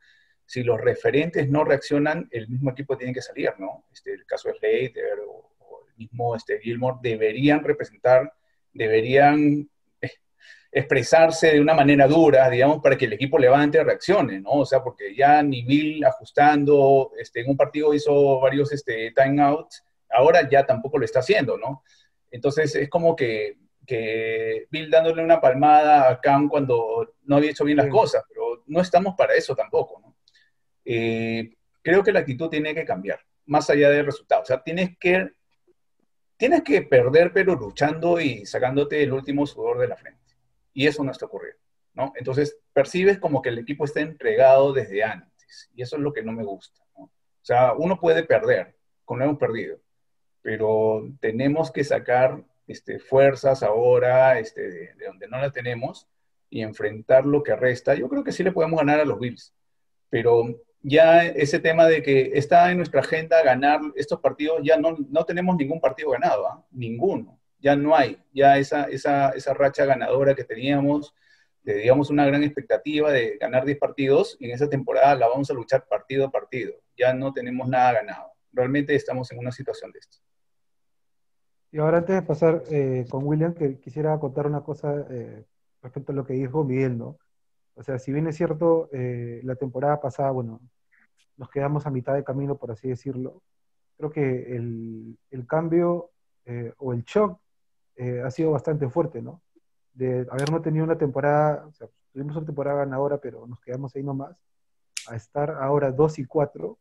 si 0.47 0.63
los 0.63 0.81
referentes 0.81 1.49
no 1.49 1.65
reaccionan, 1.65 2.29
el 2.31 2.49
mismo 2.49 2.71
equipo 2.71 2.97
tiene 2.97 3.13
que 3.13 3.23
salir, 3.23 3.53
¿no? 3.59 3.85
Este, 3.93 4.13
el 4.13 4.27
caso 4.27 4.49
de 4.49 4.55
Slater 4.55 5.21
o, 5.29 5.53
o, 5.59 5.87
el 5.87 5.95
mismo 5.97 6.35
este, 6.35 6.59
Gilmore 6.59 6.99
deberían 7.03 7.63
representar, 7.63 8.33
deberían 8.73 9.69
expresarse 10.73 11.53
de 11.53 11.61
una 11.61 11.75
manera 11.75 12.07
dura, 12.07 12.49
digamos, 12.49 12.81
para 12.81 12.97
que 12.97 13.07
el 13.07 13.15
equipo 13.15 13.39
levante 13.39 13.83
reaccione, 13.83 14.41
¿no? 14.41 14.51
O 14.51 14.67
sea, 14.67 14.83
porque 14.83 15.15
ya 15.15 15.43
ni 15.43 15.63
Bill 15.63 16.05
ajustando, 16.05 17.13
este, 17.19 17.41
en 17.41 17.51
un 17.51 17.57
partido 17.57 17.93
hizo 17.93 18.41
varios 18.41 18.73
este, 18.73 19.13
timeouts, 19.13 19.85
ahora 20.11 20.49
ya 20.49 20.65
tampoco 20.65 20.99
lo 20.99 21.05
está 21.05 21.21
haciendo, 21.21 21.59
¿no? 21.59 21.83
Entonces 22.31 22.75
es 22.77 22.89
como 22.89 23.17
que, 23.17 23.57
que 23.85 24.67
Bill 24.71 24.91
dándole 24.91 25.25
una 25.25 25.41
palmada 25.41 26.09
a 26.09 26.21
Cam 26.21 26.49
cuando 26.49 27.15
no 27.25 27.37
había 27.37 27.51
hecho 27.51 27.65
bien 27.65 27.79
las 27.79 27.89
cosas, 27.89 28.23
pero 28.29 28.63
no 28.67 28.81
estamos 28.81 29.15
para 29.17 29.35
eso 29.35 29.57
tampoco, 29.57 30.01
¿no? 30.01 30.17
Eh, 30.85 31.53
creo 31.83 32.03
que 32.03 32.13
la 32.13 32.21
actitud 32.21 32.49
tiene 32.49 32.75
que 32.75 32.85
cambiar, 32.85 33.21
más 33.47 33.69
allá 33.71 33.91
del 33.91 34.07
resultado. 34.07 34.43
O 34.43 34.45
sea, 34.45 34.63
tienes 34.63 34.97
que, 34.99 35.31
tienes 36.37 36.63
que 36.63 36.83
perder, 36.83 37.33
pero 37.33 37.57
luchando 37.57 38.21
y 38.21 38.47
sacándote 38.47 39.03
el 39.03 39.13
último 39.13 39.47
sudor 39.47 39.79
de 39.79 39.89
la 39.89 39.97
frente. 39.97 40.21
Y 40.73 40.87
eso 40.87 41.05
no 41.05 41.13
está 41.13 41.27
ocurriendo, 41.27 41.61
¿no? 41.95 42.13
Entonces, 42.17 42.59
percibes 42.73 43.19
como 43.19 43.43
que 43.43 43.49
el 43.49 43.59
equipo 43.59 43.85
está 43.85 44.01
entregado 44.01 44.73
desde 44.73 45.03
antes. 45.03 45.71
Y 45.75 45.83
eso 45.83 45.97
es 45.97 46.03
lo 46.03 46.13
que 46.13 46.23
no 46.23 46.33
me 46.33 46.45
gusta, 46.45 46.81
¿no? 46.97 47.05
O 47.05 47.45
sea, 47.45 47.73
uno 47.73 47.99
puede 47.99 48.23
perder, 48.23 48.77
como 49.05 49.23
hemos 49.23 49.39
perdido, 49.39 49.81
pero 50.43 51.09
tenemos 51.21 51.71
que 51.71 51.85
sacar 51.85 52.45
este, 52.67 52.99
fuerzas 52.99 53.63
ahora 53.63 54.39
este, 54.39 54.63
de, 54.63 54.95
de 54.95 55.07
donde 55.07 55.27
no 55.27 55.39
las 55.39 55.53
tenemos 55.53 56.07
y 56.49 56.63
enfrentar 56.63 57.27
lo 57.27 57.43
que 57.43 57.57
resta. 57.57 57.95
Yo 57.95 58.09
creo 58.09 58.23
que 58.23 58.33
sí 58.33 58.43
le 58.43 58.53
podemos 58.53 58.79
ganar 58.79 59.01
a 59.01 59.05
los 59.05 59.19
Bills, 59.19 59.55
pero 60.09 60.55
ya 60.83 61.25
ese 61.25 61.59
tema 61.59 61.87
de 61.87 62.03
que 62.03 62.33
está 62.35 62.71
en 62.71 62.79
nuestra 62.79 63.01
agenda 63.01 63.43
ganar 63.43 63.81
estos 63.95 64.21
partidos, 64.21 64.61
ya 64.63 64.77
no, 64.77 64.97
no 65.09 65.25
tenemos 65.25 65.57
ningún 65.57 65.81
partido 65.81 66.11
ganado, 66.11 66.47
¿ah? 66.47 66.65
ninguno, 66.71 67.40
ya 67.61 67.77
no 67.77 67.97
hay, 67.97 68.23
ya 68.33 68.59
esa, 68.59 68.85
esa, 68.85 69.31
esa 69.31 69.55
racha 69.55 69.85
ganadora 69.85 70.35
que 70.35 70.45
teníamos, 70.45 71.15
de, 71.63 71.75
digamos 71.75 72.11
una 72.11 72.27
gran 72.27 72.43
expectativa 72.43 73.13
de 73.13 73.37
ganar 73.39 73.65
10 73.65 73.79
partidos, 73.79 74.37
en 74.41 74.51
esa 74.51 74.69
temporada 74.69 75.15
la 75.15 75.29
vamos 75.29 75.51
a 75.51 75.55
luchar 75.55 75.87
partido 75.87 76.27
a 76.27 76.31
partido, 76.31 76.75
ya 76.97 77.13
no 77.13 77.33
tenemos 77.33 77.69
nada 77.69 77.93
ganado, 77.93 78.33
realmente 78.53 78.95
estamos 78.95 79.31
en 79.33 79.39
una 79.39 79.53
situación 79.53 79.93
de 79.93 79.99
esto. 79.99 80.19
Y 81.73 81.79
ahora 81.79 81.99
antes 81.99 82.17
de 82.17 82.23
pasar 82.23 82.63
eh, 82.71 83.07
con 83.09 83.25
William, 83.25 83.55
que 83.55 83.79
quisiera 83.79 84.19
contar 84.19 84.47
una 84.47 84.63
cosa 84.63 85.07
eh, 85.09 85.45
respecto 85.83 86.11
a 86.11 86.15
lo 86.15 86.27
que 86.27 86.33
dijo 86.33 86.65
Miguel, 86.65 86.99
¿no? 86.99 87.17
O 87.75 87.83
sea, 87.83 87.99
si 87.99 88.13
bien 88.13 88.27
es 88.27 88.37
cierto, 88.37 88.91
eh, 88.93 89.41
la 89.45 89.55
temporada 89.55 90.01
pasada, 90.01 90.33
bueno, 90.33 90.61
nos 91.37 91.49
quedamos 91.49 91.87
a 91.87 91.91
mitad 91.91 92.15
de 92.15 92.25
camino, 92.25 92.57
por 92.57 92.73
así 92.73 92.89
decirlo, 92.89 93.43
creo 93.97 94.11
que 94.11 94.57
el, 94.57 95.17
el 95.31 95.47
cambio 95.47 96.11
eh, 96.45 96.73
o 96.79 96.93
el 96.93 97.05
shock 97.05 97.41
eh, 98.01 98.23
ha 98.25 98.31
sido 98.31 98.51
bastante 98.51 98.89
fuerte, 98.89 99.21
¿no? 99.21 99.43
De 99.93 100.27
haber 100.31 100.51
no 100.51 100.63
tenido 100.63 100.87
una 100.87 100.97
temporada, 100.97 101.67
o 101.67 101.73
sea, 101.73 101.87
tuvimos 102.15 102.35
una 102.35 102.47
temporada 102.47 102.79
ganadora, 102.79 103.19
pero 103.19 103.47
nos 103.47 103.61
quedamos 103.61 103.95
ahí 103.95 104.03
nomás, 104.03 104.43
a 105.07 105.17
estar 105.17 105.51
ahora 105.51 105.93
2 105.93 106.19
y 106.21 106.25
4, 106.25 106.79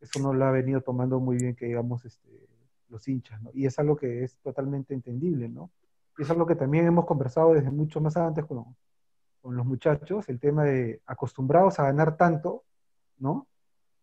eso 0.00 0.18
no 0.18 0.32
lo 0.32 0.44
ha 0.44 0.50
venido 0.50 0.80
tomando 0.80 1.20
muy 1.20 1.36
bien, 1.36 1.54
que 1.54 1.66
digamos, 1.66 2.04
este, 2.04 2.48
los 2.88 3.06
hinchas, 3.06 3.40
¿no? 3.42 3.50
Y 3.54 3.66
es 3.66 3.78
algo 3.78 3.96
que 3.96 4.24
es 4.24 4.38
totalmente 4.38 4.92
entendible, 4.92 5.48
¿no? 5.48 5.70
Y 6.18 6.22
es 6.22 6.30
algo 6.30 6.46
que 6.46 6.56
también 6.56 6.84
hemos 6.84 7.06
conversado 7.06 7.54
desde 7.54 7.70
mucho 7.70 8.00
más 8.00 8.16
antes 8.16 8.44
con, 8.44 8.64
con 9.40 9.56
los 9.56 9.64
muchachos, 9.64 10.28
el 10.28 10.40
tema 10.40 10.64
de 10.64 11.00
acostumbrados 11.06 11.78
a 11.78 11.84
ganar 11.84 12.16
tanto, 12.16 12.64
¿no? 13.18 13.46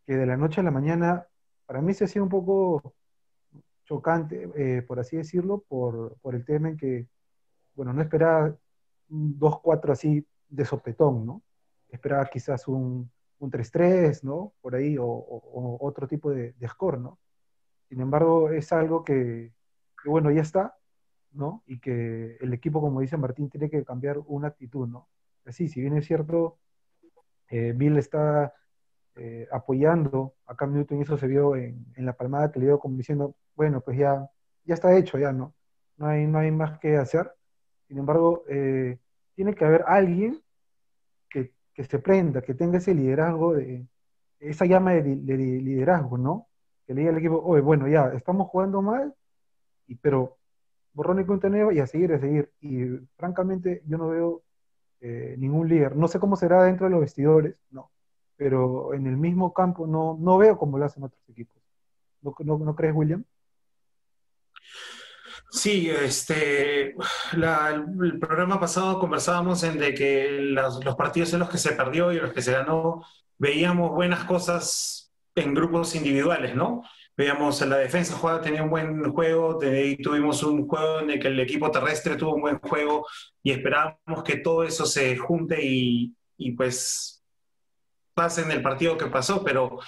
Que 0.05 0.15
de 0.15 0.25
la 0.25 0.37
noche 0.37 0.61
a 0.61 0.63
la 0.63 0.71
mañana, 0.71 1.27
para 1.65 1.81
mí 1.81 1.93
se 1.93 2.05
hacía 2.05 2.23
un 2.23 2.29
poco 2.29 2.93
chocante, 3.85 4.49
eh, 4.55 4.81
por 4.81 4.99
así 4.99 5.17
decirlo, 5.17 5.63
por, 5.67 6.17
por, 6.21 6.35
el 6.35 6.45
tema 6.45 6.69
en 6.69 6.77
que, 6.77 7.07
bueno, 7.75 7.93
no 7.93 8.01
esperaba 8.01 8.55
un 9.09 9.39
2-4 9.39 9.91
así 9.91 10.25
de 10.49 10.65
sopetón, 10.65 11.25
¿no? 11.25 11.43
Esperaba 11.89 12.25
quizás 12.25 12.67
un, 12.67 13.11
un 13.39 13.51
3-3, 13.51 14.23
¿no? 14.23 14.53
Por 14.61 14.75
ahí, 14.75 14.97
o, 14.97 15.05
o, 15.05 15.77
o 15.77 15.87
otro 15.87 16.07
tipo 16.07 16.31
de, 16.31 16.53
de, 16.53 16.67
score, 16.67 16.99
¿no? 16.99 17.19
Sin 17.89 18.01
embargo, 18.01 18.49
es 18.49 18.71
algo 18.71 19.03
que, 19.03 19.53
que, 20.01 20.09
bueno, 20.09 20.31
ya 20.31 20.41
está, 20.41 20.77
¿no? 21.31 21.63
Y 21.67 21.79
que 21.79 22.37
el 22.39 22.53
equipo, 22.53 22.81
como 22.81 23.01
dice 23.01 23.17
Martín, 23.17 23.49
tiene 23.49 23.69
que 23.69 23.83
cambiar 23.83 24.19
una 24.25 24.47
actitud, 24.49 24.87
¿no? 24.87 25.09
Así, 25.45 25.67
si 25.67 25.81
bien 25.81 25.97
es 25.97 26.05
cierto, 26.05 26.59
eh, 27.49 27.73
Bill 27.75 27.97
está 27.97 28.53
eh, 29.15 29.47
apoyando 29.51 30.33
a 30.45 30.55
Cam 30.55 30.73
Newton 30.73 30.99
y 30.99 31.01
eso 31.03 31.17
se 31.17 31.27
vio 31.27 31.55
en, 31.55 31.85
la 31.97 32.13
palmada 32.13 32.51
que 32.51 32.59
le 32.59 32.67
dio 32.67 32.79
como 32.79 32.97
diciendo, 32.97 33.35
bueno, 33.55 33.81
pues 33.81 33.97
ya, 33.97 34.29
ya 34.65 34.73
está 34.73 34.95
hecho, 34.97 35.17
ya, 35.19 35.31
¿no? 35.31 35.53
No 35.97 36.07
hay, 36.07 36.25
no 36.27 36.39
hay 36.39 36.51
más 36.51 36.79
que 36.79 36.97
hacer. 36.97 37.31
Sin 37.87 37.97
embargo, 37.99 38.43
eh, 38.49 38.97
tiene 39.35 39.53
que 39.53 39.65
haber 39.65 39.83
alguien 39.87 40.41
que, 41.29 41.53
que, 41.73 41.83
se 41.83 41.99
prenda, 41.99 42.41
que 42.41 42.53
tenga 42.55 42.79
ese 42.79 42.93
liderazgo, 42.93 43.53
de, 43.53 43.85
esa 44.39 44.65
llama 44.65 44.93
de, 44.93 45.03
de 45.03 45.37
liderazgo, 45.37 46.17
¿no? 46.17 46.47
Que 46.85 46.93
le 46.93 47.01
diga 47.01 47.11
al 47.11 47.19
equipo, 47.19 47.41
oye, 47.43 47.61
bueno, 47.61 47.87
ya, 47.87 48.13
estamos 48.13 48.49
jugando 48.49 48.81
mal, 48.81 49.13
y, 49.87 49.95
pero 49.95 50.37
borrón 50.93 51.19
y 51.21 51.25
cuenta 51.25 51.49
nueva 51.49 51.73
y 51.73 51.79
a 51.79 51.87
seguir, 51.87 52.13
a 52.13 52.19
seguir. 52.19 52.51
Y 52.61 52.85
francamente, 53.17 53.83
yo 53.85 53.97
no 53.97 54.09
veo 54.09 54.43
eh, 55.01 55.35
ningún 55.37 55.67
líder. 55.67 55.95
No 55.95 56.07
sé 56.07 56.19
cómo 56.19 56.35
será 56.35 56.63
dentro 56.63 56.85
de 56.85 56.91
los 56.91 57.01
vestidores, 57.01 57.55
no. 57.71 57.91
Pero 58.35 58.93
en 58.93 59.07
el 59.07 59.17
mismo 59.17 59.53
campo 59.53 59.87
no, 59.87 60.17
no 60.19 60.37
veo 60.37 60.57
cómo 60.57 60.77
lo 60.77 60.85
hacen 60.85 61.03
otros 61.03 61.21
equipos. 61.29 61.61
¿No, 62.21 62.35
no, 62.39 62.57
no 62.57 62.75
crees, 62.75 62.95
William? 62.95 63.23
Sí, 65.53 65.89
este, 65.89 66.95
la, 67.33 67.69
el 67.69 68.19
programa 68.19 68.59
pasado 68.59 68.99
conversábamos 68.99 69.63
en 69.63 69.77
de 69.77 69.93
que 69.93 70.39
los, 70.41 70.83
los, 70.83 70.95
partidos 70.95 71.31
en 71.33 71.39
los 71.39 71.49
que 71.49 71.59
se 71.59 71.73
perdió 71.73 72.11
y 72.11 72.19
los 72.19 72.33
que 72.33 72.41
se 72.41 72.53
ganó, 72.53 73.05
veíamos 73.37 73.91
buenas 73.91 74.23
cosas 74.23 75.13
en 75.35 75.53
grupos 75.53 75.95
individuales, 75.95 76.55
¿no? 76.55 76.83
Veíamos 77.15 77.61
en 77.61 77.69
la 77.69 77.77
defensa 77.77 78.15
jugada, 78.15 78.41
tenía 78.41 78.63
un 78.63 78.71
buen 78.71 79.11
juego, 79.13 79.59
de, 79.59 79.97
tuvimos 80.01 80.41
un 80.43 80.67
juego 80.67 81.01
en 81.01 81.11
el 81.11 81.19
que 81.19 81.27
el 81.27 81.39
equipo 81.39 81.69
terrestre 81.69 82.15
tuvo 82.15 82.33
un 82.35 82.41
buen 82.41 82.59
juego 82.59 83.05
y 83.43 83.51
esperábamos 83.51 84.23
que 84.25 84.37
todo 84.37 84.63
eso 84.63 84.85
se 84.87 85.15
junte 85.17 85.63
y, 85.63 86.15
y 86.37 86.51
pues 86.53 87.22
pase 88.13 88.41
en 88.41 88.51
el 88.51 88.61
partido 88.61 88.97
que 88.97 89.07
pasó, 89.07 89.43
pero 89.43 89.79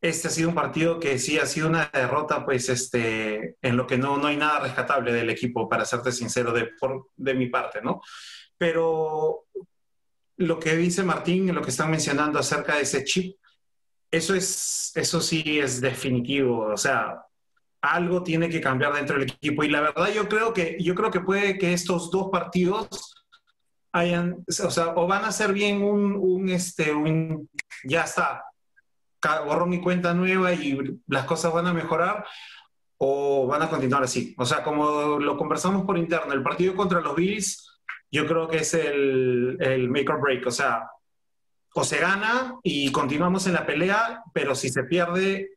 este 0.00 0.28
ha 0.28 0.30
sido 0.30 0.48
un 0.48 0.54
partido 0.54 0.98
que 0.98 1.18
sí 1.18 1.38
ha 1.38 1.46
sido 1.46 1.68
una 1.68 1.90
derrota, 1.92 2.44
pues, 2.44 2.68
este, 2.68 3.56
en 3.60 3.76
lo 3.76 3.86
que 3.86 3.98
no, 3.98 4.16
no 4.16 4.28
hay 4.28 4.36
nada 4.36 4.60
rescatable 4.60 5.12
del 5.12 5.30
equipo, 5.30 5.68
para 5.68 5.84
serte 5.84 6.12
sincero, 6.12 6.52
de, 6.52 6.70
por, 6.78 7.08
de 7.16 7.34
mi 7.34 7.48
parte, 7.48 7.82
¿no? 7.82 8.00
Pero 8.56 9.44
lo 10.36 10.58
que 10.58 10.76
dice 10.76 11.02
Martín, 11.02 11.54
lo 11.54 11.62
que 11.62 11.70
están 11.70 11.90
mencionando 11.90 12.38
acerca 12.38 12.76
de 12.76 12.82
ese 12.82 13.04
chip, 13.04 13.36
eso, 14.10 14.34
es, 14.34 14.92
eso 14.94 15.20
sí 15.20 15.60
es 15.60 15.80
definitivo, 15.80 16.72
o 16.72 16.76
sea, 16.76 17.22
algo 17.82 18.22
tiene 18.22 18.48
que 18.48 18.60
cambiar 18.60 18.94
dentro 18.94 19.18
del 19.18 19.30
equipo 19.30 19.64
y 19.64 19.68
la 19.68 19.80
verdad 19.80 20.12
yo 20.12 20.28
creo 20.28 20.52
que, 20.52 20.76
yo 20.80 20.94
creo 20.94 21.10
que 21.10 21.20
puede 21.20 21.58
que 21.58 21.72
estos 21.72 22.10
dos 22.10 22.28
partidos 22.30 23.14
hayan, 23.92 24.44
o 24.46 24.70
sea, 24.70 24.94
o 24.96 25.06
van 25.06 25.24
a 25.24 25.32
ser 25.32 25.52
bien 25.52 25.82
un, 25.82 26.14
un 26.14 26.48
este, 26.48 26.92
un, 26.92 27.48
ya 27.84 28.04
está, 28.04 28.44
borrón 29.44 29.72
y 29.72 29.80
cuenta 29.80 30.14
nueva 30.14 30.52
y 30.52 30.78
las 31.06 31.24
cosas 31.24 31.52
van 31.52 31.66
a 31.66 31.74
mejorar 31.74 32.24
o 32.98 33.46
van 33.46 33.62
a 33.62 33.68
continuar 33.68 34.02
así. 34.02 34.34
O 34.38 34.44
sea, 34.44 34.62
como 34.62 35.18
lo 35.18 35.36
conversamos 35.36 35.84
por 35.84 35.98
interno, 35.98 36.32
el 36.32 36.42
partido 36.42 36.74
contra 36.74 37.00
los 37.00 37.16
Bills 37.16 37.66
yo 38.10 38.26
creo 38.26 38.48
que 38.48 38.58
es 38.58 38.74
el, 38.74 39.56
el 39.60 39.88
make 39.88 40.10
or 40.10 40.20
break. 40.20 40.46
O 40.46 40.50
sea, 40.50 40.88
o 41.74 41.84
se 41.84 41.98
gana 41.98 42.58
y 42.62 42.90
continuamos 42.90 43.46
en 43.46 43.54
la 43.54 43.66
pelea, 43.66 44.22
pero 44.32 44.54
si 44.54 44.68
se 44.68 44.84
pierde, 44.84 45.50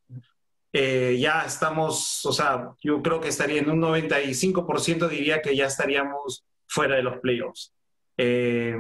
eh, 0.72 1.18
ya 1.20 1.44
estamos, 1.46 2.26
o 2.26 2.32
sea, 2.32 2.72
yo 2.82 3.02
creo 3.02 3.20
que 3.20 3.30
estaría 3.30 3.62
en 3.62 3.70
un 3.70 3.82
95%, 3.82 5.08
diría 5.08 5.42
que 5.42 5.56
ya 5.56 5.66
estaríamos 5.66 6.46
fuera 6.68 6.96
de 6.96 7.04
los 7.04 7.20
playoffs. 7.20 7.74
Eh, 8.18 8.78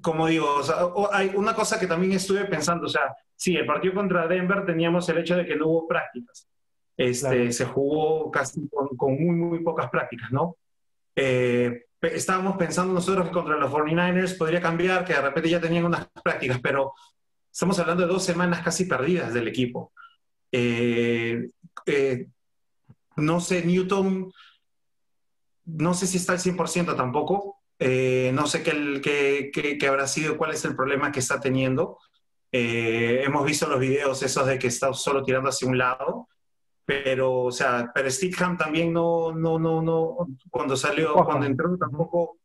como 0.00 0.26
digo, 0.26 0.56
o 0.56 0.62
sea, 0.62 0.76
hay 1.12 1.32
una 1.34 1.54
cosa 1.54 1.78
que 1.78 1.86
también 1.86 2.12
estuve 2.12 2.44
pensando, 2.44 2.86
o 2.86 2.88
sea, 2.88 3.14
sí, 3.34 3.56
el 3.56 3.66
partido 3.66 3.94
contra 3.94 4.26
Denver 4.28 4.64
teníamos 4.64 5.08
el 5.08 5.18
hecho 5.18 5.36
de 5.36 5.46
que 5.46 5.56
no 5.56 5.66
hubo 5.68 5.88
prácticas. 5.88 6.48
Este, 6.96 7.28
claro. 7.28 7.52
Se 7.52 7.64
jugó 7.64 8.30
casi 8.30 8.68
con, 8.68 8.88
con, 8.96 9.12
muy, 9.14 9.36
muy 9.36 9.58
pocas 9.60 9.88
prácticas, 9.88 10.30
¿no? 10.32 10.56
Eh, 11.14 11.84
estábamos 12.00 12.56
pensando 12.56 12.92
nosotros 12.92 13.26
que 13.26 13.32
contra 13.32 13.56
los 13.56 13.70
49ers 13.70 14.36
podría 14.36 14.60
cambiar, 14.60 15.04
que 15.04 15.14
de 15.14 15.20
repente 15.20 15.48
ya 15.48 15.60
tenían 15.60 15.84
unas 15.84 16.08
prácticas, 16.22 16.60
pero 16.60 16.92
estamos 17.50 17.78
hablando 17.78 18.06
de 18.06 18.12
dos 18.12 18.24
semanas 18.24 18.62
casi 18.62 18.84
perdidas 18.84 19.32
del 19.32 19.48
equipo. 19.48 19.92
Eh, 20.52 21.48
eh, 21.86 22.26
no 23.16 23.40
sé, 23.40 23.64
Newton, 23.64 24.32
no 25.68 25.94
sé 25.94 26.06
si 26.06 26.16
está 26.16 26.32
al 26.32 26.38
100% 26.38 26.96
tampoco, 26.96 27.58
eh, 27.78 28.30
no 28.34 28.46
sé 28.46 28.62
qué, 28.62 29.00
qué, 29.02 29.50
qué, 29.52 29.78
qué, 29.78 29.86
habrá 29.86 30.06
sido, 30.06 30.36
cuál 30.36 30.52
es 30.52 30.64
el 30.64 30.74
problema 30.74 31.12
que 31.12 31.20
está 31.20 31.38
teniendo. 31.38 31.98
Eh, 32.50 33.22
hemos 33.24 33.44
visto 33.44 33.68
los 33.68 33.78
videos 33.78 34.22
esos 34.22 34.46
de 34.46 34.58
que 34.58 34.68
está 34.68 34.92
solo 34.94 35.22
tirando 35.22 35.50
hacia 35.50 35.68
un 35.68 35.76
lado, 35.76 36.28
pero, 36.84 37.42
o 37.42 37.52
sea, 37.52 37.90
pero 37.94 38.10
Steadham 38.10 38.56
también 38.56 38.92
no, 38.92 39.32
no, 39.32 39.58
no, 39.58 39.82
no, 39.82 40.16
cuando 40.50 40.76
salió, 40.76 41.14
Ojo. 41.14 41.26
cuando 41.26 41.46
entró 41.46 41.76
tampoco, 41.76 42.38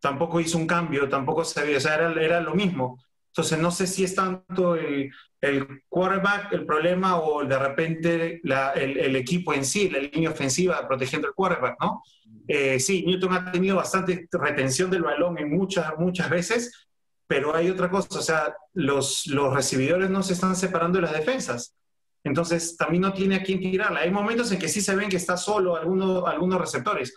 tampoco 0.00 0.40
hizo 0.40 0.58
un 0.58 0.66
cambio, 0.66 1.08
tampoco 1.08 1.44
se 1.44 1.76
o 1.76 1.80
sea, 1.80 1.94
era, 1.94 2.12
era 2.20 2.40
lo 2.40 2.54
mismo. 2.54 2.98
Entonces, 3.38 3.60
no 3.60 3.70
sé 3.70 3.86
si 3.86 4.02
es 4.02 4.16
tanto 4.16 4.74
el, 4.74 5.12
el 5.40 5.84
quarterback 5.88 6.52
el 6.54 6.66
problema 6.66 7.20
o 7.20 7.44
de 7.44 7.56
repente 7.56 8.40
el, 8.42 9.14
equipo 9.14 9.54
en 9.54 9.64
sí, 9.64 9.88
la 9.88 10.00
línea 10.00 10.30
ofensiva 10.30 10.88
protegiendo 10.88 11.28
el 11.28 11.34
quarterback, 11.34 11.76
¿no? 11.80 12.02
Eh, 12.48 12.80
sí, 12.80 13.04
Newton 13.06 13.32
ha 13.34 13.52
tenido 13.52 13.76
bastante 13.76 14.26
retención 14.32 14.90
del 14.90 15.02
balón 15.02 15.38
en 15.38 15.56
muchas, 15.56 15.96
muchas 15.98 16.28
veces, 16.28 16.88
pero 17.28 17.54
hay 17.54 17.70
otra 17.70 17.88
cosa, 17.88 18.18
o 18.18 18.22
sea, 18.22 18.56
los, 18.74 19.28
los 19.28 19.54
recibidores 19.54 20.10
no 20.10 20.24
se 20.24 20.32
están 20.32 20.56
separando 20.56 20.96
de 20.98 21.02
las 21.02 21.12
defensas. 21.12 21.76
Entonces, 22.24 22.76
también 22.76 23.02
no 23.02 23.12
tiene 23.12 23.36
a 23.36 23.42
quién 23.44 23.60
tirarla. 23.60 24.00
Hay 24.00 24.10
momentos 24.10 24.50
en 24.50 24.58
que 24.58 24.68
sí 24.68 24.80
se 24.80 24.96
ven 24.96 25.08
que 25.08 25.16
está 25.16 25.36
solo 25.36 25.76
algunos, 25.76 26.26
algunos 26.26 26.60
receptores, 26.60 27.14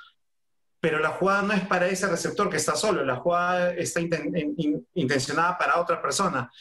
pero 0.82 1.00
la 1.00 1.10
jugada 1.10 1.44
no 1.44 1.54
es 1.54 1.62
para 1.62 1.88
ese 1.88 2.08
receptor 2.08 2.50
que 2.50 2.58
está 2.58 2.76
solo, 2.76 3.06
la 3.06 3.18
jugada 3.18 3.74
está 3.76 4.02
inten, 4.02 4.36
in, 4.36 4.86
intencionada 4.96 5.58
para 5.58 5.80
otra 5.80 6.02
persona. 6.02 6.52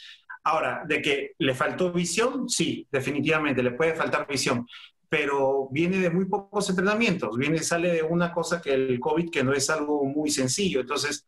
Ahora, 0.43 0.83
de 0.87 1.01
que 1.01 1.31
le 1.39 1.55
faltó 1.55 1.91
visión, 1.91 2.47
sí, 2.47 2.87
definitivamente, 2.91 3.63
le 3.63 3.71
puede 3.71 3.95
faltar 3.95 4.27
visión, 4.27 4.67
pero 5.09 5.67
viene 5.71 5.97
de 5.97 6.11
muy 6.11 6.25
pocos 6.25 6.69
entrenamientos, 6.69 7.35
viene, 7.35 7.59
sale 7.59 7.91
de 7.91 8.03
una 8.03 8.31
cosa 8.31 8.61
que 8.61 8.73
el 8.73 8.99
COVID, 8.99 9.31
que 9.31 9.43
no 9.43 9.53
es 9.53 9.69
algo 9.71 10.05
muy 10.05 10.29
sencillo. 10.29 10.81
Entonces, 10.81 11.27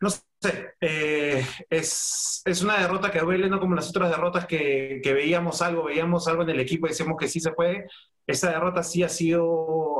no 0.00 0.08
sé, 0.08 0.74
eh, 0.80 1.44
es, 1.68 2.42
es, 2.44 2.62
una 2.62 2.78
derrota 2.78 3.10
que 3.10 3.20
duele, 3.20 3.48
no 3.48 3.60
como 3.60 3.74
las 3.74 3.90
otras 3.90 4.08
derrotas 4.08 4.46
que, 4.46 5.00
que, 5.02 5.12
veíamos 5.12 5.60
algo, 5.62 5.84
veíamos 5.84 6.26
algo 6.28 6.42
en 6.42 6.50
el 6.50 6.60
equipo 6.60 6.86
y 6.86 6.90
decíamos 6.90 7.18
que 7.18 7.28
sí 7.28 7.40
se 7.40 7.52
puede. 7.52 7.86
Esa 8.30 8.50
derrota 8.50 8.82
sí 8.82 9.02
ha 9.02 9.08
sido, 9.08 9.98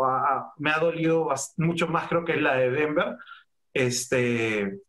me 0.59 0.71
ha 0.71 0.79
dolido 0.79 1.29
mucho 1.57 1.89
más 1.89 2.09
creo 2.09 2.25
que 2.25 2.37
la 2.37 2.55
de 2.55 2.71
Denver. 2.71 3.17
Este, 3.75 4.81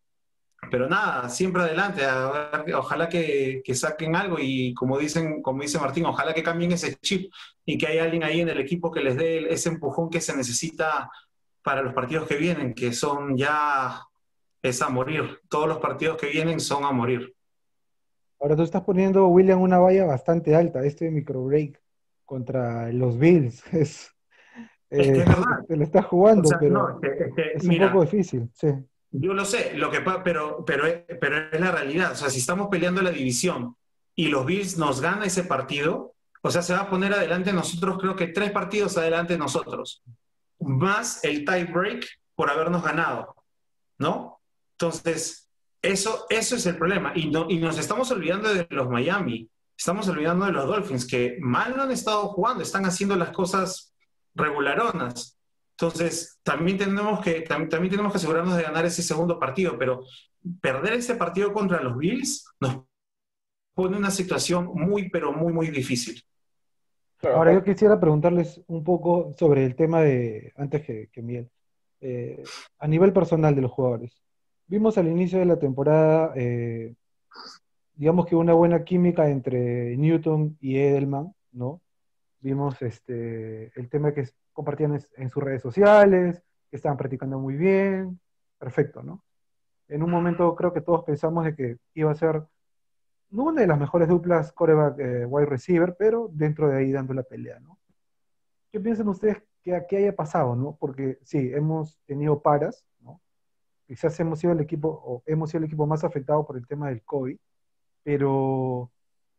pero 0.69 0.87
nada, 0.87 1.27
siempre 1.29 1.63
adelante, 1.63 2.03
ojalá 2.75 3.09
que, 3.09 3.61
que, 3.65 3.73
saquen 3.73 4.15
algo 4.15 4.37
y 4.39 4.73
como 4.75 4.99
dicen, 4.99 5.41
como 5.41 5.63
dice 5.63 5.79
Martín, 5.79 6.05
ojalá 6.05 6.33
que 6.33 6.43
cambien 6.43 6.71
ese 6.71 6.95
chip 6.97 7.31
y 7.65 7.77
que 7.77 7.87
haya 7.87 8.03
alguien 8.03 8.23
ahí 8.23 8.41
en 8.41 8.49
el 8.49 8.59
equipo 8.59 8.91
que 8.91 9.01
les 9.01 9.17
dé 9.17 9.51
ese 9.51 9.69
empujón 9.69 10.09
que 10.09 10.21
se 10.21 10.35
necesita 10.37 11.09
para 11.63 11.81
los 11.81 11.93
partidos 11.93 12.27
que 12.27 12.37
vienen, 12.37 12.75
que 12.75 12.93
son 12.93 13.37
ya 13.37 14.03
es 14.61 14.81
a 14.81 14.89
morir. 14.89 15.41
Todos 15.49 15.67
los 15.67 15.79
partidos 15.79 16.17
que 16.17 16.27
vienen 16.27 16.59
son 16.59 16.85
a 16.85 16.91
morir. 16.91 17.35
Ahora 18.39 18.55
tú 18.55 18.63
estás 18.63 18.83
poniendo, 18.83 19.27
William, 19.27 19.61
una 19.61 19.79
valla 19.79 20.05
bastante 20.05 20.55
alta, 20.55 20.83
este 20.83 21.09
micro 21.09 21.43
break 21.43 21.81
contra 22.31 22.89
los 22.93 23.19
Bills. 23.19 23.61
Es, 24.91 25.07
es 25.07 25.07
que 25.07 25.21
eh, 25.21 25.35
te 25.69 25.77
lo 25.77 25.83
estás 25.85 26.05
jugando, 26.05 26.41
o 26.41 26.47
sea, 26.47 26.59
pero 26.59 26.73
no, 26.73 26.99
es, 27.01 27.33
que, 27.33 27.51
es 27.55 27.63
mira, 27.63 27.85
un 27.85 27.93
poco 27.93 28.03
difícil, 28.03 28.49
sí. 28.53 28.67
Yo 29.09 29.33
lo 29.33 29.45
sé, 29.45 29.73
lo 29.75 29.89
que 29.89 30.01
pero, 30.01 30.65
pero, 30.65 30.83
pero 31.21 31.37
es 31.49 31.59
la 31.61 31.71
realidad. 31.71 32.11
O 32.11 32.15
sea, 32.15 32.29
si 32.29 32.39
estamos 32.39 32.67
peleando 32.67 33.01
la 33.01 33.11
división 33.11 33.77
y 34.15 34.27
los 34.27 34.45
Bills 34.45 34.77
nos 34.77 34.99
gana 34.99 35.23
ese 35.23 35.45
partido, 35.45 36.13
o 36.41 36.51
sea, 36.51 36.61
se 36.61 36.73
va 36.73 36.81
a 36.81 36.89
poner 36.89 37.13
adelante 37.13 37.53
nosotros, 37.53 37.99
creo 38.01 38.17
que 38.17 38.27
tres 38.27 38.51
partidos 38.51 38.97
adelante 38.97 39.37
nosotros, 39.37 40.03
más 40.59 41.23
el 41.23 41.45
tie 41.45 41.63
break 41.63 42.05
por 42.35 42.49
habernos 42.49 42.83
ganado, 42.83 43.33
¿no? 43.97 44.41
Entonces, 44.73 45.49
eso, 45.81 46.25
eso 46.29 46.57
es 46.57 46.65
el 46.65 46.75
problema. 46.75 47.13
Y, 47.15 47.29
no, 47.29 47.49
y 47.49 47.59
nos 47.59 47.77
estamos 47.77 48.11
olvidando 48.11 48.53
de 48.53 48.67
los 48.71 48.89
Miami, 48.89 49.49
estamos 49.81 50.07
olvidando 50.09 50.45
de 50.45 50.51
los 50.51 50.67
Dolphins, 50.67 51.07
que 51.07 51.37
mal 51.39 51.75
no 51.75 51.81
han 51.81 51.89
estado 51.89 52.27
jugando, 52.27 52.61
están 52.61 52.85
haciendo 52.85 53.15
las 53.15 53.31
cosas 53.31 53.95
regularonas. 54.35 55.39
Entonces, 55.71 56.39
también 56.43 56.77
tenemos, 56.77 57.19
que, 57.21 57.41
también, 57.41 57.67
también 57.67 57.89
tenemos 57.89 58.11
que 58.11 58.19
asegurarnos 58.19 58.55
de 58.57 58.61
ganar 58.61 58.85
ese 58.85 59.01
segundo 59.01 59.39
partido, 59.39 59.79
pero 59.79 60.03
perder 60.61 60.93
ese 60.93 61.15
partido 61.15 61.51
contra 61.51 61.81
los 61.81 61.97
Bills 61.97 62.45
nos 62.59 62.83
pone 63.73 63.93
en 63.93 64.03
una 64.03 64.11
situación 64.11 64.69
muy, 64.71 65.09
pero 65.09 65.33
muy, 65.33 65.51
muy 65.51 65.71
difícil. 65.71 66.21
Ahora 67.23 67.51
yo 67.51 67.63
quisiera 67.63 67.99
preguntarles 67.99 68.61
un 68.67 68.83
poco 68.83 69.33
sobre 69.35 69.65
el 69.65 69.75
tema 69.75 70.01
de, 70.01 70.53
antes 70.57 70.85
que, 70.85 71.09
que 71.11 71.23
Miguel, 71.23 71.49
eh, 72.01 72.43
a 72.77 72.87
nivel 72.87 73.13
personal 73.13 73.55
de 73.55 73.61
los 73.63 73.71
jugadores. 73.71 74.21
Vimos 74.67 74.99
al 74.99 75.07
inicio 75.07 75.39
de 75.39 75.45
la 75.45 75.57
temporada, 75.57 76.33
eh, 76.35 76.93
digamos 78.01 78.25
que 78.25 78.35
una 78.35 78.53
buena 78.53 78.83
química 78.83 79.29
entre 79.29 79.95
Newton 79.95 80.57
y 80.59 80.79
Edelman, 80.79 81.35
¿no? 81.51 81.83
Vimos 82.39 82.81
este, 82.81 83.71
el 83.79 83.89
tema 83.89 84.11
que 84.11 84.27
compartían 84.53 84.99
en 85.17 85.29
sus 85.29 85.43
redes 85.43 85.61
sociales, 85.61 86.41
que 86.71 86.77
estaban 86.77 86.97
practicando 86.97 87.37
muy 87.37 87.55
bien, 87.57 88.19
perfecto, 88.57 89.03
¿no? 89.03 89.23
En 89.87 90.01
un 90.01 90.09
momento 90.09 90.55
creo 90.55 90.73
que 90.73 90.81
todos 90.81 91.03
pensamos 91.03 91.45
de 91.45 91.55
que 91.55 91.77
iba 91.93 92.09
a 92.09 92.15
ser 92.15 92.41
no 93.29 93.43
una 93.43 93.61
de 93.61 93.67
las 93.67 93.77
mejores 93.77 94.07
duplas 94.07 94.51
coreback 94.51 94.97
eh, 94.97 95.25
wide 95.27 95.45
receiver, 95.45 95.95
pero 95.95 96.27
dentro 96.33 96.69
de 96.69 96.79
ahí 96.79 96.91
dando 96.91 97.13
la 97.13 97.21
pelea, 97.21 97.59
¿no? 97.59 97.77
¿Qué 98.71 98.79
piensan 98.79 99.09
ustedes 99.09 99.43
que 99.61 99.75
aquí 99.75 99.97
haya 99.97 100.15
pasado, 100.15 100.55
no? 100.55 100.75
Porque 100.79 101.19
sí, 101.21 101.51
hemos 101.53 101.99
tenido 102.07 102.41
paras, 102.41 102.83
¿no? 102.99 103.21
Quizás 103.85 104.19
hemos 104.19 104.39
sido 104.39 104.53
el 104.53 104.59
equipo, 104.59 104.89
o 104.89 105.21
hemos 105.27 105.51
sido 105.51 105.59
el 105.59 105.65
equipo 105.65 105.85
más 105.85 106.03
afectado 106.03 106.43
por 106.47 106.57
el 106.57 106.65
tema 106.65 106.89
del 106.89 107.03
COVID, 107.03 107.37
pero 108.03 108.91